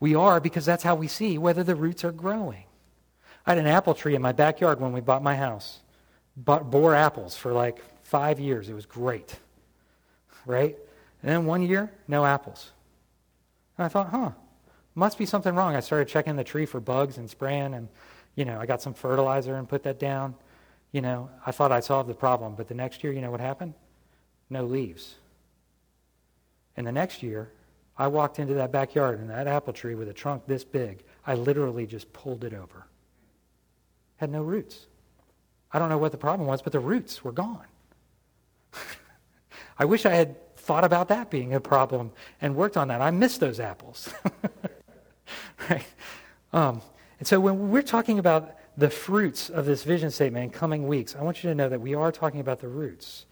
We 0.00 0.14
are 0.14 0.40
because 0.40 0.64
that's 0.64 0.82
how 0.82 0.94
we 0.94 1.06
see 1.06 1.36
whether 1.36 1.62
the 1.62 1.74
roots 1.74 2.04
are 2.04 2.12
growing. 2.12 2.64
I 3.46 3.50
had 3.50 3.58
an 3.58 3.66
apple 3.66 3.94
tree 3.94 4.14
in 4.14 4.22
my 4.22 4.32
backyard 4.32 4.80
when 4.80 4.92
we 4.92 5.00
bought 5.00 5.22
my 5.22 5.36
house. 5.36 5.80
Bought, 6.36 6.70
bore 6.70 6.94
apples 6.94 7.36
for 7.36 7.52
like 7.52 7.80
five 8.02 8.40
years. 8.40 8.70
It 8.70 8.74
was 8.74 8.86
great. 8.86 9.38
Right? 10.46 10.76
And 11.22 11.30
then 11.30 11.44
one 11.44 11.62
year, 11.62 11.92
no 12.08 12.24
apples. 12.24 12.70
And 13.76 13.84
I 13.84 13.88
thought, 13.88 14.08
huh, 14.08 14.30
must 14.94 15.18
be 15.18 15.26
something 15.26 15.54
wrong. 15.54 15.76
I 15.76 15.80
started 15.80 16.08
checking 16.08 16.36
the 16.36 16.44
tree 16.44 16.64
for 16.64 16.80
bugs 16.80 17.18
and 17.18 17.28
spraying, 17.28 17.74
and, 17.74 17.88
you 18.40 18.46
know, 18.46 18.58
I 18.58 18.64
got 18.64 18.80
some 18.80 18.94
fertilizer 18.94 19.56
and 19.56 19.68
put 19.68 19.82
that 19.82 19.98
down. 19.98 20.34
You 20.92 21.02
know, 21.02 21.28
I 21.44 21.52
thought 21.52 21.72
I 21.72 21.80
solved 21.80 22.08
the 22.08 22.14
problem. 22.14 22.54
But 22.54 22.68
the 22.68 22.74
next 22.74 23.04
year, 23.04 23.12
you 23.12 23.20
know 23.20 23.30
what 23.30 23.38
happened? 23.40 23.74
No 24.48 24.64
leaves. 24.64 25.16
And 26.74 26.86
the 26.86 26.92
next 26.92 27.22
year, 27.22 27.52
I 27.98 28.06
walked 28.06 28.38
into 28.38 28.54
that 28.54 28.72
backyard 28.72 29.20
and 29.20 29.28
that 29.28 29.46
apple 29.46 29.74
tree 29.74 29.94
with 29.94 30.08
a 30.08 30.14
trunk 30.14 30.44
this 30.46 30.64
big, 30.64 31.04
I 31.26 31.34
literally 31.34 31.86
just 31.86 32.10
pulled 32.14 32.42
it 32.42 32.54
over. 32.54 32.86
Had 34.16 34.30
no 34.30 34.40
roots. 34.40 34.86
I 35.70 35.78
don't 35.78 35.90
know 35.90 35.98
what 35.98 36.10
the 36.10 36.16
problem 36.16 36.48
was, 36.48 36.62
but 36.62 36.72
the 36.72 36.80
roots 36.80 37.22
were 37.22 37.32
gone. 37.32 37.66
I 39.78 39.84
wish 39.84 40.06
I 40.06 40.14
had 40.14 40.56
thought 40.56 40.84
about 40.84 41.08
that 41.08 41.30
being 41.30 41.52
a 41.52 41.60
problem 41.60 42.10
and 42.40 42.56
worked 42.56 42.78
on 42.78 42.88
that. 42.88 43.02
I 43.02 43.10
miss 43.10 43.36
those 43.36 43.60
apples. 43.60 44.08
right? 45.68 45.84
Um, 46.54 46.80
and 47.20 47.28
so 47.28 47.38
when 47.38 47.70
we're 47.70 47.82
talking 47.82 48.18
about 48.18 48.56
the 48.78 48.90
fruits 48.90 49.50
of 49.50 49.66
this 49.66 49.84
vision 49.84 50.10
statement 50.10 50.44
in 50.44 50.50
coming 50.50 50.88
weeks, 50.88 51.14
I 51.14 51.22
want 51.22 51.44
you 51.44 51.50
to 51.50 51.54
know 51.54 51.68
that 51.68 51.80
we 51.80 51.94
are 51.94 52.10
talking 52.10 52.40
about 52.40 52.60
the 52.60 52.68
roots, 52.68 53.26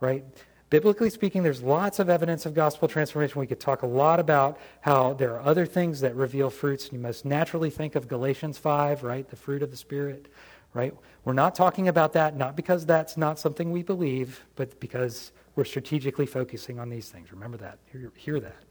right? 0.00 0.24
Biblically 0.70 1.10
speaking, 1.10 1.42
there's 1.42 1.62
lots 1.62 1.98
of 1.98 2.08
evidence 2.08 2.46
of 2.46 2.54
gospel 2.54 2.88
transformation. 2.88 3.38
We 3.38 3.46
could 3.46 3.60
talk 3.60 3.82
a 3.82 3.86
lot 3.86 4.18
about 4.18 4.58
how 4.80 5.12
there 5.12 5.34
are 5.34 5.42
other 5.42 5.66
things 5.66 6.00
that 6.00 6.16
reveal 6.16 6.48
fruits. 6.48 6.90
You 6.90 6.98
must 6.98 7.26
naturally 7.26 7.68
think 7.68 7.96
of 7.96 8.08
Galatians 8.08 8.56
5, 8.56 9.04
right? 9.04 9.28
The 9.28 9.36
fruit 9.36 9.62
of 9.62 9.70
the 9.70 9.76
Spirit, 9.76 10.26
right? 10.72 10.94
We're 11.26 11.34
not 11.34 11.54
talking 11.54 11.88
about 11.88 12.14
that, 12.14 12.36
not 12.36 12.56
because 12.56 12.86
that's 12.86 13.18
not 13.18 13.38
something 13.38 13.70
we 13.70 13.82
believe, 13.82 14.42
but 14.56 14.80
because 14.80 15.32
we're 15.54 15.64
strategically 15.66 16.26
focusing 16.26 16.78
on 16.78 16.88
these 16.88 17.10
things. 17.10 17.30
Remember 17.30 17.58
that. 17.58 17.78
Hear, 17.92 18.10
hear 18.16 18.40
that. 18.40 18.64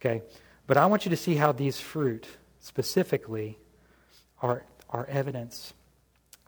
Okay? 0.00 0.22
But 0.66 0.76
I 0.78 0.86
want 0.86 1.04
you 1.04 1.10
to 1.10 1.16
see 1.16 1.36
how 1.36 1.52
these 1.52 1.78
fruit 1.78 2.26
specifically 2.58 3.56
are, 4.42 4.64
are 4.88 5.06
evidence 5.06 5.74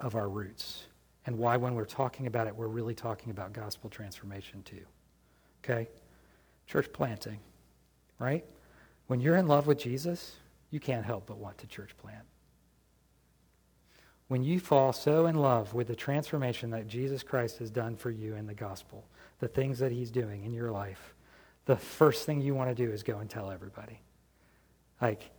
of 0.00 0.14
our 0.14 0.28
roots 0.28 0.84
and 1.26 1.38
why, 1.38 1.56
when 1.56 1.74
we're 1.74 1.84
talking 1.84 2.26
about 2.26 2.46
it, 2.48 2.56
we're 2.56 2.66
really 2.66 2.94
talking 2.94 3.30
about 3.30 3.52
gospel 3.52 3.88
transformation 3.88 4.62
too. 4.64 4.84
Okay? 5.62 5.88
Church 6.66 6.92
planting, 6.92 7.38
right? 8.18 8.44
When 9.06 9.20
you're 9.20 9.36
in 9.36 9.46
love 9.46 9.66
with 9.66 9.78
Jesus, 9.78 10.36
you 10.70 10.80
can't 10.80 11.04
help 11.04 11.26
but 11.26 11.38
want 11.38 11.58
to 11.58 11.66
church 11.66 11.96
plant. 11.98 12.24
when 14.32 14.42
you 14.42 14.58
fall 14.58 14.94
so 14.94 15.26
in 15.26 15.36
love 15.36 15.74
with 15.74 15.88
the 15.88 15.94
transformation 15.94 16.70
that 16.70 16.88
Jesus 16.88 17.22
Christ 17.22 17.58
has 17.58 17.70
done 17.70 17.94
for 17.94 18.10
you 18.10 18.34
in 18.34 18.46
the 18.46 18.54
gospel, 18.54 19.04
the 19.40 19.46
things 19.48 19.78
that 19.78 19.92
he's 19.92 20.10
doing 20.10 20.44
in 20.44 20.54
your 20.54 20.70
life, 20.70 21.14
the 21.66 21.76
first 21.76 22.24
thing 22.24 22.40
you 22.40 22.54
want 22.54 22.74
to 22.74 22.74
do 22.74 22.90
is 22.90 23.02
go 23.02 23.18
and 23.18 23.28
tell 23.28 23.50
everybody. 23.50 24.00
Like, 25.02 25.30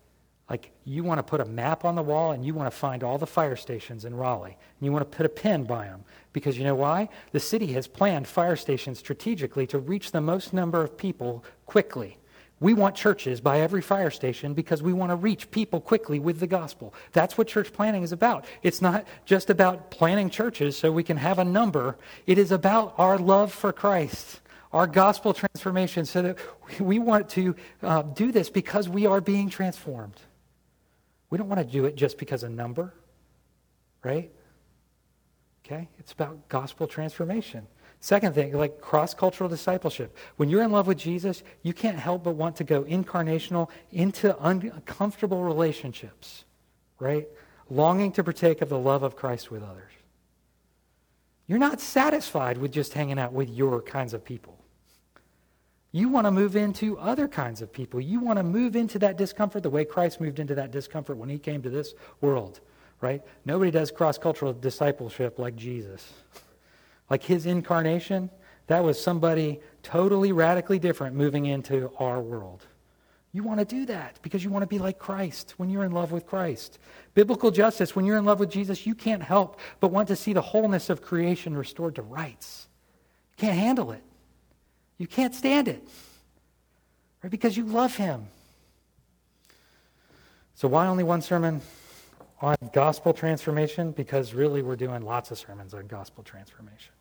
like 0.49 0.71
you 0.83 1.03
want 1.03 1.19
to 1.19 1.23
put 1.23 1.41
a 1.41 1.45
map 1.45 1.85
on 1.85 1.95
the 1.95 2.01
wall 2.01 2.31
and 2.31 2.45
you 2.45 2.53
want 2.53 2.71
to 2.71 2.77
find 2.77 3.03
all 3.03 3.17
the 3.17 3.25
fire 3.25 3.55
stations 3.55 4.05
in 4.05 4.13
Raleigh. 4.13 4.57
And 4.79 4.85
you 4.85 4.91
want 4.91 5.09
to 5.09 5.17
put 5.17 5.25
a 5.25 5.29
pin 5.29 5.63
by 5.63 5.85
them. 5.85 6.03
Because 6.33 6.57
you 6.57 6.63
know 6.63 6.75
why? 6.75 7.09
The 7.31 7.39
city 7.39 7.67
has 7.73 7.87
planned 7.87 8.27
fire 8.27 8.55
stations 8.55 8.99
strategically 8.99 9.65
to 9.67 9.79
reach 9.79 10.11
the 10.11 10.21
most 10.21 10.53
number 10.53 10.83
of 10.83 10.97
people 10.97 11.45
quickly. 11.65 12.17
We 12.59 12.73
want 12.73 12.95
churches 12.95 13.41
by 13.41 13.59
every 13.59 13.81
fire 13.81 14.11
station 14.11 14.53
because 14.53 14.81
we 14.81 14.93
want 14.93 15.11
to 15.11 15.15
reach 15.15 15.51
people 15.51 15.81
quickly 15.81 16.19
with 16.19 16.39
the 16.39 16.47
gospel. 16.47 16.93
That's 17.11 17.37
what 17.37 17.47
church 17.47 17.73
planting 17.73 18.03
is 18.03 18.11
about. 18.11 18.45
It's 18.61 18.81
not 18.81 19.05
just 19.25 19.49
about 19.49 19.91
planting 19.91 20.29
churches 20.29 20.77
so 20.77 20.91
we 20.91 21.03
can 21.03 21.17
have 21.17 21.39
a 21.39 21.43
number. 21.43 21.97
It 22.25 22.37
is 22.37 22.51
about 22.51 22.93
our 22.97 23.17
love 23.17 23.51
for 23.51 23.73
Christ 23.73 24.39
our 24.71 24.87
gospel 24.87 25.33
transformation 25.33 26.03
so 26.03 26.21
that 26.23 26.37
we 26.79 26.97
want 26.97 27.29
to 27.29 27.55
uh, 27.83 28.01
do 28.01 28.31
this 28.31 28.49
because 28.49 28.89
we 28.89 29.05
are 29.05 29.21
being 29.21 29.47
transformed. 29.47 30.19
We 31.33 31.39
don't 31.39 31.49
want 31.49 31.65
to 31.67 31.73
do 31.73 31.85
it 31.85 31.95
just 31.95 32.19
because 32.19 32.43
a 32.43 32.47
number, 32.47 32.93
right? 34.03 34.29
Okay? 35.65 35.89
It's 35.97 36.11
about 36.11 36.47
gospel 36.47 36.85
transformation. 36.85 37.65
Second 38.01 38.35
thing, 38.35 38.53
like 38.53 38.79
cross 38.81 39.15
cultural 39.15 39.49
discipleship. 39.49 40.15
When 40.35 40.47
you're 40.47 40.61
in 40.61 40.71
love 40.71 40.85
with 40.85 40.99
Jesus, 40.99 41.41
you 41.63 41.73
can't 41.73 41.97
help 41.97 42.25
but 42.25 42.35
want 42.35 42.55
to 42.57 42.63
go 42.63 42.83
incarnational 42.83 43.71
into 43.91 44.37
uncomfortable 44.45 45.43
relationships, 45.43 46.45
right? 46.99 47.27
Longing 47.67 48.11
to 48.11 48.23
partake 48.23 48.61
of 48.61 48.69
the 48.69 48.77
love 48.77 49.01
of 49.01 49.15
Christ 49.15 49.49
with 49.49 49.63
others. 49.63 49.91
You're 51.47 51.57
not 51.57 51.81
satisfied 51.81 52.59
with 52.59 52.71
just 52.71 52.93
hanging 52.93 53.17
out 53.17 53.33
with 53.33 53.49
your 53.49 53.81
kinds 53.81 54.13
of 54.13 54.23
people. 54.23 54.62
You 55.95 56.09
want 56.09 56.25
to 56.25 56.31
move 56.31 56.55
into 56.55 56.97
other 56.97 57.27
kinds 57.27 57.61
of 57.61 57.71
people. 57.71 58.01
You 58.01 58.19
want 58.19 58.37
to 58.37 58.43
move 58.43 58.75
into 58.75 58.97
that 58.99 59.15
discomfort 59.15 59.61
the 59.61 59.69
way 59.69 59.85
Christ 59.85 60.19
moved 60.19 60.39
into 60.39 60.55
that 60.55 60.71
discomfort 60.71 61.17
when 61.17 61.29
he 61.29 61.37
came 61.37 61.61
to 61.61 61.69
this 61.69 61.93
world, 62.19 62.61
right? 62.99 63.21
Nobody 63.45 63.69
does 63.69 63.91
cross 63.91 64.17
cultural 64.17 64.53
discipleship 64.53 65.39
like 65.39 65.55
Jesus. 65.55 66.11
Like 67.09 67.21
his 67.21 67.45
incarnation, 67.45 68.31
that 68.67 68.83
was 68.83 68.99
somebody 68.99 69.59
totally 69.83 70.31
radically 70.31 70.79
different 70.79 71.15
moving 71.15 71.45
into 71.45 71.91
our 71.99 72.21
world. 72.21 72.65
You 73.33 73.43
want 73.43 73.59
to 73.59 73.65
do 73.65 73.85
that 73.87 74.19
because 74.21 74.43
you 74.43 74.49
want 74.49 74.63
to 74.63 74.67
be 74.67 74.79
like 74.79 74.97
Christ 74.97 75.55
when 75.57 75.69
you're 75.69 75.83
in 75.83 75.91
love 75.91 76.11
with 76.11 76.25
Christ. 76.25 76.79
Biblical 77.13 77.51
justice, 77.51 77.95
when 77.95 78.05
you're 78.05 78.17
in 78.17 78.25
love 78.25 78.39
with 78.39 78.49
Jesus, 78.49 78.87
you 78.87 78.95
can't 78.95 79.21
help 79.21 79.59
but 79.79 79.91
want 79.91 80.07
to 80.07 80.15
see 80.15 80.33
the 80.33 80.41
wholeness 80.41 80.89
of 80.89 81.01
creation 81.01 81.57
restored 81.57 81.95
to 81.95 82.01
rights. 82.01 82.69
You 83.37 83.47
can't 83.47 83.57
handle 83.59 83.91
it. 83.91 84.01
You 84.97 85.07
can't 85.07 85.33
stand 85.33 85.67
it. 85.67 85.87
Right? 87.23 87.29
Because 87.29 87.55
you 87.57 87.65
love 87.65 87.95
him. 87.95 88.27
So 90.55 90.67
why 90.67 90.87
only 90.87 91.03
one 91.03 91.21
sermon 91.21 91.61
on 92.41 92.55
gospel 92.73 93.13
transformation? 93.13 93.91
Because 93.91 94.33
really 94.33 94.61
we're 94.61 94.75
doing 94.75 95.01
lots 95.01 95.31
of 95.31 95.37
sermons 95.37 95.73
on 95.73 95.87
gospel 95.87 96.23
transformation. 96.23 96.93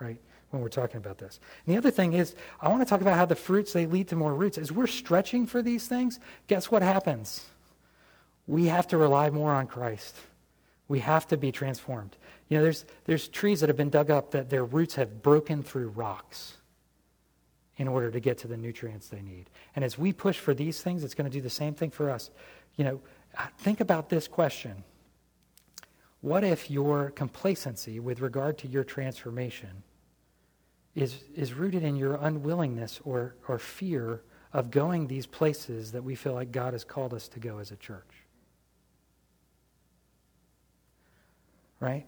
Right? 0.00 0.20
When 0.50 0.62
we're 0.62 0.68
talking 0.68 0.96
about 0.96 1.18
this. 1.18 1.40
And 1.64 1.74
the 1.74 1.78
other 1.78 1.90
thing 1.90 2.12
is, 2.12 2.34
I 2.60 2.68
want 2.68 2.80
to 2.80 2.86
talk 2.86 3.00
about 3.00 3.16
how 3.16 3.26
the 3.26 3.34
fruits 3.34 3.72
they 3.72 3.86
lead 3.86 4.08
to 4.08 4.16
more 4.16 4.34
roots. 4.34 4.58
As 4.58 4.72
we're 4.72 4.86
stretching 4.86 5.46
for 5.46 5.62
these 5.62 5.86
things, 5.86 6.18
guess 6.46 6.70
what 6.70 6.82
happens? 6.82 7.44
We 8.46 8.66
have 8.66 8.86
to 8.88 8.96
rely 8.96 9.30
more 9.30 9.52
on 9.52 9.66
Christ. 9.66 10.16
We 10.88 11.00
have 11.00 11.26
to 11.28 11.36
be 11.36 11.50
transformed. 11.50 12.16
You 12.48 12.58
know, 12.58 12.62
there's, 12.62 12.84
there's 13.06 13.28
trees 13.28 13.60
that 13.60 13.68
have 13.68 13.76
been 13.76 13.90
dug 13.90 14.10
up 14.10 14.30
that 14.30 14.50
their 14.50 14.64
roots 14.64 14.94
have 14.94 15.22
broken 15.22 15.62
through 15.62 15.88
rocks 15.88 16.56
in 17.76 17.88
order 17.88 18.10
to 18.10 18.20
get 18.20 18.38
to 18.38 18.48
the 18.48 18.56
nutrients 18.56 19.08
they 19.08 19.20
need. 19.20 19.50
And 19.74 19.84
as 19.84 19.98
we 19.98 20.12
push 20.12 20.38
for 20.38 20.54
these 20.54 20.80
things, 20.80 21.04
it's 21.04 21.14
going 21.14 21.30
to 21.30 21.36
do 21.36 21.42
the 21.42 21.50
same 21.50 21.74
thing 21.74 21.90
for 21.90 22.10
us. 22.10 22.30
You 22.76 22.84
know, 22.84 23.00
uh, 23.36 23.46
think 23.58 23.80
about 23.80 24.08
this 24.08 24.28
question. 24.28 24.84
What 26.22 26.42
if 26.42 26.70
your 26.70 27.10
complacency 27.10 28.00
with 28.00 28.20
regard 28.20 28.58
to 28.58 28.68
your 28.68 28.82
transformation 28.82 29.82
is, 30.94 31.22
is 31.34 31.52
rooted 31.52 31.82
in 31.82 31.96
your 31.96 32.14
unwillingness 32.14 33.00
or, 33.04 33.36
or 33.46 33.58
fear 33.58 34.22
of 34.52 34.70
going 34.70 35.06
these 35.06 35.26
places 35.26 35.92
that 35.92 36.02
we 36.02 36.14
feel 36.14 36.32
like 36.32 36.50
God 36.50 36.72
has 36.72 36.82
called 36.82 37.12
us 37.12 37.28
to 37.28 37.38
go 37.38 37.58
as 37.58 37.70
a 37.70 37.76
church? 37.76 38.10
Right? 41.78 42.06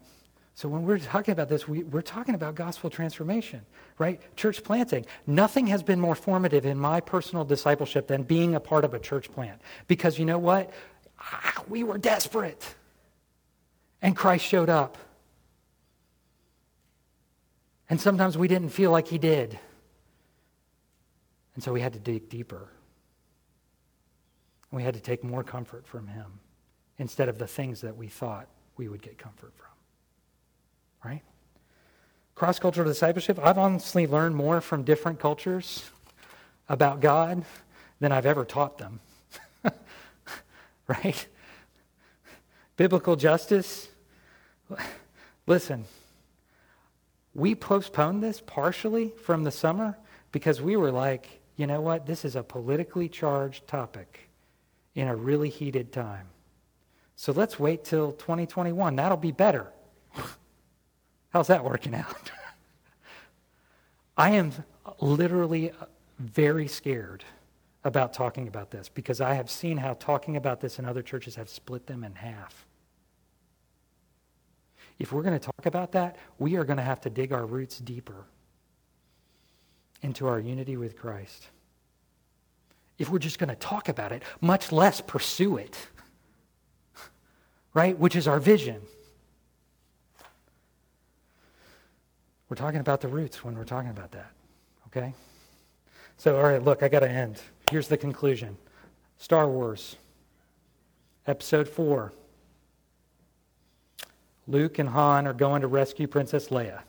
So 0.59 0.68
when 0.68 0.83
we're 0.83 0.99
talking 0.99 1.31
about 1.31 1.49
this, 1.49 1.68
we, 1.68 1.85
are 1.92 2.03
talking 2.03 2.35
about 2.35 2.57
gospel 2.57 2.90
transformation, 2.90 3.61
right? 3.97 4.21
Church 4.35 4.64
planting. 4.64 5.07
Nothing 5.25 5.68
has 5.68 5.85
been 5.85 6.01
more 6.01 6.16
formative 6.16 6.66
in 6.66 6.77
my 6.77 7.01
personal 7.01 7.44
discipleship 7.44 8.09
than 8.09 8.25
being 8.25 8.57
a 8.57 8.59
part 8.59 8.85
of 8.85 8.92
a 8.92 8.99
church 8.99 9.31
plant. 9.31 9.61
Because 9.87 10.18
you 10.18 10.25
know 10.25 10.38
what? 10.38 10.73
Ah, 11.21 11.62
we 11.68 11.85
were 11.85 11.97
desperate. 11.97 12.75
And 14.03 14.16
Christ 14.16 14.44
showed 14.44 14.68
up. 14.68 14.99
And 17.88 18.01
sometimes 18.01 18.37
we 18.37 18.49
didn't 18.49 18.71
feel 18.71 18.90
like 18.90 19.07
he 19.07 19.18
did. 19.18 19.57
And 21.55 21.62
so 21.62 21.73
we 21.73 21.81
had 21.81 21.92
to 21.92 22.01
dig 22.01 22.29
deeper. 22.29 22.68
We 24.73 24.83
had 24.83 24.94
to 24.94 25.01
take 25.01 25.23
more 25.23 25.44
comfort 25.44 25.87
from 25.87 26.09
him 26.09 26.40
instead 26.99 27.29
of 27.29 27.38
the 27.38 27.47
things 27.47 27.83
that 27.83 27.97
we 27.97 28.09
thought 28.09 28.49
we 28.77 28.88
would 28.88 29.03
get 29.03 29.18
comfort 29.18 29.53
from 29.57 29.67
right? 31.05 31.23
Cross 32.35 32.61
cultural 32.61 32.87
discipleship, 32.87 33.39
I've 33.43 33.59
honestly 33.59 34.07
learned 34.07 34.37
more 34.37 34.61
from 34.61 34.85
different 34.85 35.19
cultures 35.19 35.91
about 36.69 37.01
God 37.01 37.45
than 38.01 38.13
I've 38.13 38.27
ever 38.27 38.45
taught 38.45 38.79
them. 38.79 39.01
right? 40.87 41.27
Biblical 42.77 43.17
justice. 43.17 43.89
Listen, 45.47 45.85
we 47.35 47.55
postponed 47.55 48.23
this 48.23 48.41
partially 48.45 49.13
from 49.25 49.45
the 49.45 49.51
summer 49.51 49.97
because 50.33 50.61
we 50.61 50.77
were 50.77 50.93
like, 50.93 51.41
you 51.57 51.67
know 51.67 51.81
what? 51.81 52.07
This 52.07 52.25
is 52.25 52.37
a 52.37 52.43
politically 52.43 53.09
charged 53.09 53.67
topic 53.67 54.29
in 54.95 55.09
a 55.09 55.17
really 55.17 55.49
heated 55.49 55.93
time. 55.93 56.27
So 57.17 57.33
let's 57.33 57.59
wait 57.59 57.85
till 57.85 58.13
2021. 58.13 58.97
That'll 58.97 59.17
be 59.17 59.33
better. 59.33 59.73
How's 61.31 61.49
that 61.49 61.64
working 61.64 61.95
out? 61.95 62.31
I 64.17 64.31
am 64.31 64.53
literally 65.01 65.73
very 66.19 66.67
scared 66.69 67.25
about 67.85 68.12
talking 68.12 68.49
about 68.49 68.71
this 68.71 68.88
because 68.88 69.21
I 69.21 69.35
have 69.35 69.51
seen 69.51 69.77
how 69.77 69.95
talking 69.95 70.37
about 70.37 70.61
this 70.61 70.79
in 70.79 70.85
other 70.85 71.03
churches 71.03 71.37
have 71.37 71.49
split 71.49 71.87
them 71.87 72.03
in 72.03 72.14
half. 72.14 72.67
If 74.99 75.12
we're 75.12 75.23
going 75.23 75.38
to 75.38 75.45
talk 75.45 75.67
about 75.67 75.93
that, 75.93 76.17
we 76.38 76.57
are 76.57 76.64
going 76.64 76.79
to 76.79 76.83
have 76.83 77.01
to 77.03 77.11
dig 77.11 77.33
our 77.33 77.47
roots 77.47 77.79
deeper 77.79 78.25
into 80.03 80.27
our 80.27 80.41
unity 80.41 80.77
with 80.77 80.97
Christ. 80.97 81.49
If 82.99 83.09
we're 83.11 83.21
just 83.21 83.38
going 83.38 83.51
to 83.51 83.57
talk 83.57 83.88
about 83.88 84.11
it, 84.11 84.25
much 84.41 84.73
less 84.73 85.01
pursue 85.01 85.57
it, 85.57 85.77
right? 87.75 87.97
Which 87.97 88.17
is 88.17 88.27
our 88.27 88.41
vision. 88.41 88.83
We're 92.49 92.57
talking 92.57 92.81
about 92.81 93.01
the 93.01 93.09
roots 93.09 93.45
when 93.45 93.57
we're 93.57 93.65
talking 93.65 93.91
about 93.91 94.13
that. 94.13 94.31
Okay? 94.87 95.13
So, 96.17 96.37
all 96.37 96.43
right, 96.43 96.63
look, 96.63 96.83
I 96.83 96.89
got 96.89 97.01
to 97.01 97.09
end. 97.09 97.41
Here's 97.71 97.89
the 97.89 97.97
conclusion 97.97 98.57
Star 99.19 99.49
Wars, 99.49 99.96
Episode 101.27 101.69
4. 101.69 102.13
Luke 104.46 104.79
and 104.79 104.88
Han 104.88 105.27
are 105.27 105.35
going 105.35 105.61
to 105.61 105.69
rescue 105.69 106.07
Princess 106.07 106.49
Leia. 106.49 106.81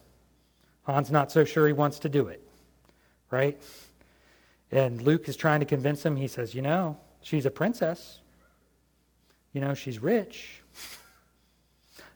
Han's 0.87 1.11
not 1.11 1.31
so 1.31 1.43
sure 1.43 1.67
he 1.67 1.73
wants 1.73 1.99
to 1.99 2.09
do 2.09 2.27
it, 2.27 2.41
right? 3.31 3.61
And 4.71 5.01
Luke 5.01 5.27
is 5.27 5.35
trying 5.35 5.59
to 5.59 5.65
convince 5.65 6.03
him. 6.05 6.15
He 6.15 6.27
says, 6.27 6.55
You 6.55 6.61
know, 6.61 6.97
she's 7.21 7.45
a 7.45 7.51
princess. 7.51 8.19
You 9.53 9.61
know, 9.61 9.73
she's 9.73 9.99
rich. 9.99 10.61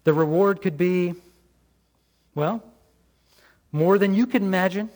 The 0.03 0.13
reward 0.13 0.61
could 0.61 0.77
be, 0.77 1.15
well, 2.35 2.63
more 3.73 3.97
than 3.97 4.13
you 4.13 4.25
can 4.25 4.43
imagine. 4.43 4.89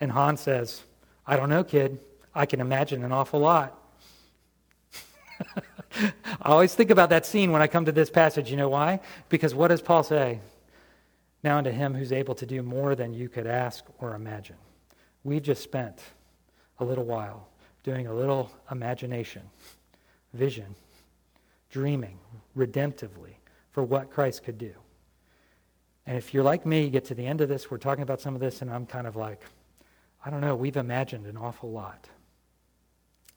And 0.00 0.10
Han 0.12 0.38
says, 0.38 0.82
I 1.26 1.36
don't 1.36 1.50
know, 1.50 1.64
kid. 1.64 1.98
I 2.34 2.46
can 2.46 2.60
imagine 2.60 3.04
an 3.04 3.12
awful 3.12 3.40
lot. 3.40 3.78
I 6.00 6.12
always 6.44 6.74
think 6.74 6.90
about 6.90 7.10
that 7.10 7.26
scene 7.26 7.52
when 7.52 7.60
I 7.60 7.66
come 7.66 7.84
to 7.86 7.92
this 7.92 8.08
passage. 8.08 8.50
You 8.50 8.56
know 8.56 8.68
why? 8.68 9.00
Because 9.28 9.54
what 9.54 9.68
does 9.68 9.82
Paul 9.82 10.02
say? 10.02 10.40
Now 11.42 11.58
unto 11.58 11.70
him 11.70 11.94
who's 11.94 12.12
able 12.12 12.34
to 12.36 12.46
do 12.46 12.62
more 12.62 12.94
than 12.94 13.12
you 13.12 13.28
could 13.28 13.46
ask 13.46 13.84
or 13.98 14.14
imagine. 14.14 14.56
We've 15.24 15.42
just 15.42 15.62
spent 15.62 16.00
a 16.78 16.84
little 16.84 17.04
while 17.04 17.48
doing 17.82 18.06
a 18.06 18.14
little 18.14 18.50
imagination, 18.70 19.42
vision, 20.34 20.74
dreaming 21.70 22.18
redemptively 22.56 23.34
for 23.70 23.82
what 23.82 24.10
Christ 24.10 24.44
could 24.44 24.58
do. 24.58 24.72
And 26.06 26.16
if 26.16 26.32
you're 26.32 26.44
like 26.44 26.64
me, 26.64 26.84
you 26.84 26.90
get 26.90 27.04
to 27.06 27.14
the 27.14 27.26
end 27.26 27.40
of 27.40 27.48
this, 27.48 27.70
we're 27.70 27.78
talking 27.78 28.02
about 28.02 28.20
some 28.20 28.34
of 28.34 28.40
this, 28.40 28.62
and 28.62 28.70
I'm 28.70 28.86
kind 28.86 29.06
of 29.06 29.16
like, 29.16 29.42
I 30.24 30.30
don't 30.30 30.40
know, 30.40 30.54
we've 30.54 30.76
imagined 30.76 31.26
an 31.26 31.36
awful 31.36 31.70
lot. 31.72 32.08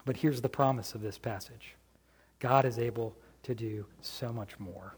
But 0.05 0.17
here's 0.17 0.41
the 0.41 0.49
promise 0.49 0.95
of 0.95 1.01
this 1.01 1.17
passage 1.17 1.76
God 2.39 2.65
is 2.65 2.80
able 2.80 3.15
to 3.43 3.55
do 3.55 3.86
so 4.01 4.32
much 4.32 4.59
more. 4.59 4.95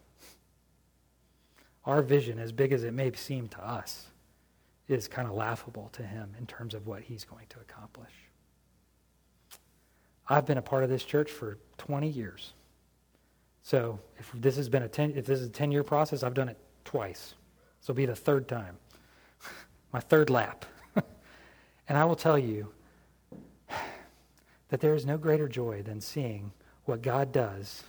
Our 1.85 2.01
vision, 2.01 2.39
as 2.39 2.51
big 2.51 2.73
as 2.73 2.83
it 2.83 2.93
may 2.93 3.11
seem 3.13 3.47
to 3.49 3.65
us, 3.65 4.07
is 4.87 5.07
kind 5.07 5.27
of 5.27 5.33
laughable 5.33 5.89
to 5.93 6.03
him 6.03 6.35
in 6.37 6.45
terms 6.45 6.73
of 6.73 6.85
what 6.85 7.01
he's 7.01 7.23
going 7.23 7.45
to 7.49 7.59
accomplish. 7.59 8.11
I've 10.27 10.45
been 10.45 10.57
a 10.57 10.61
part 10.61 10.83
of 10.83 10.89
this 10.89 11.03
church 11.03 11.31
for 11.31 11.57
20 11.77 12.07
years. 12.07 12.53
So 13.63 13.99
if 14.17 14.31
this 14.35 14.55
has 14.57 14.69
been 14.69 14.83
a 14.83 14.87
10, 14.87 15.13
if 15.15 15.25
this 15.25 15.39
is 15.39 15.47
a 15.47 15.51
10 15.51 15.71
year 15.71 15.83
process, 15.83 16.23
I've 16.23 16.33
done 16.33 16.49
it 16.49 16.57
twice. 16.85 17.35
This 17.81 17.87
will 17.87 17.95
be 17.95 18.05
the 18.05 18.15
third 18.15 18.47
time, 18.47 18.77
my 19.91 19.99
third 19.99 20.29
lap. 20.29 20.65
and 21.89 21.97
I 21.97 22.05
will 22.05 22.15
tell 22.15 22.37
you 22.37 22.71
that 24.69 24.79
there 24.79 24.93
is 24.93 25.03
no 25.03 25.17
greater 25.17 25.47
joy 25.47 25.81
than 25.81 25.99
seeing 25.99 26.51
what 26.85 27.01
God 27.01 27.31
does 27.31 27.83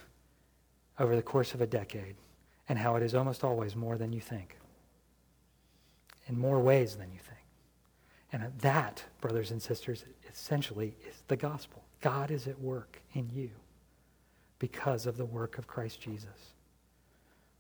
over 0.99 1.15
the 1.15 1.23
course 1.23 1.53
of 1.53 1.61
a 1.61 1.67
decade 1.67 2.17
and 2.71 2.79
how 2.79 2.97
it 2.97 3.03
is 3.03 3.15
almost 3.15 3.45
always 3.45 3.77
more 3.77 3.99
than 3.99 4.15
you 4.15 4.21
think, 4.21 4.57
in 6.27 6.39
more 6.39 6.59
ways 6.59 6.97
than 6.97 7.13
you 7.13 7.19
think. 7.19 7.39
And 8.33 8.51
that, 8.61 9.05
brothers 9.21 9.51
and 9.51 9.61
sisters, 9.61 10.07
essentially 10.33 10.95
is 11.07 11.23
the 11.29 11.37
gospel. 11.37 11.85
God 12.01 12.31
is 12.31 12.49
at 12.49 12.59
work 12.59 13.03
in 13.13 13.29
you 13.31 13.51
because 14.59 15.05
of 15.05 15.19
the 15.19 15.25
work 15.27 15.59
of 15.59 15.67
Christ 15.67 16.01
Jesus. 16.01 16.55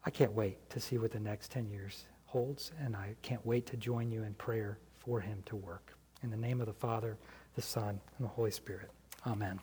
I 0.06 0.10
can't 0.10 0.32
wait 0.32 0.70
to 0.70 0.80
see 0.80 0.96
what 0.96 1.12
the 1.12 1.20
next 1.20 1.50
10 1.50 1.68
years 1.68 2.06
holds, 2.32 2.72
and 2.80 2.96
I 2.96 3.14
can't 3.20 3.44
wait 3.44 3.66
to 3.66 3.76
join 3.76 4.10
you 4.10 4.22
in 4.22 4.32
prayer 4.34 4.78
for 4.98 5.20
him 5.20 5.42
to 5.46 5.56
work. 5.56 5.94
In 6.22 6.30
the 6.30 6.36
name 6.36 6.60
of 6.60 6.66
the 6.66 6.72
Father, 6.72 7.18
the 7.56 7.62
Son, 7.62 8.00
and 8.18 8.24
the 8.24 8.28
Holy 8.28 8.50
Spirit. 8.50 8.90
Amen. 9.26 9.60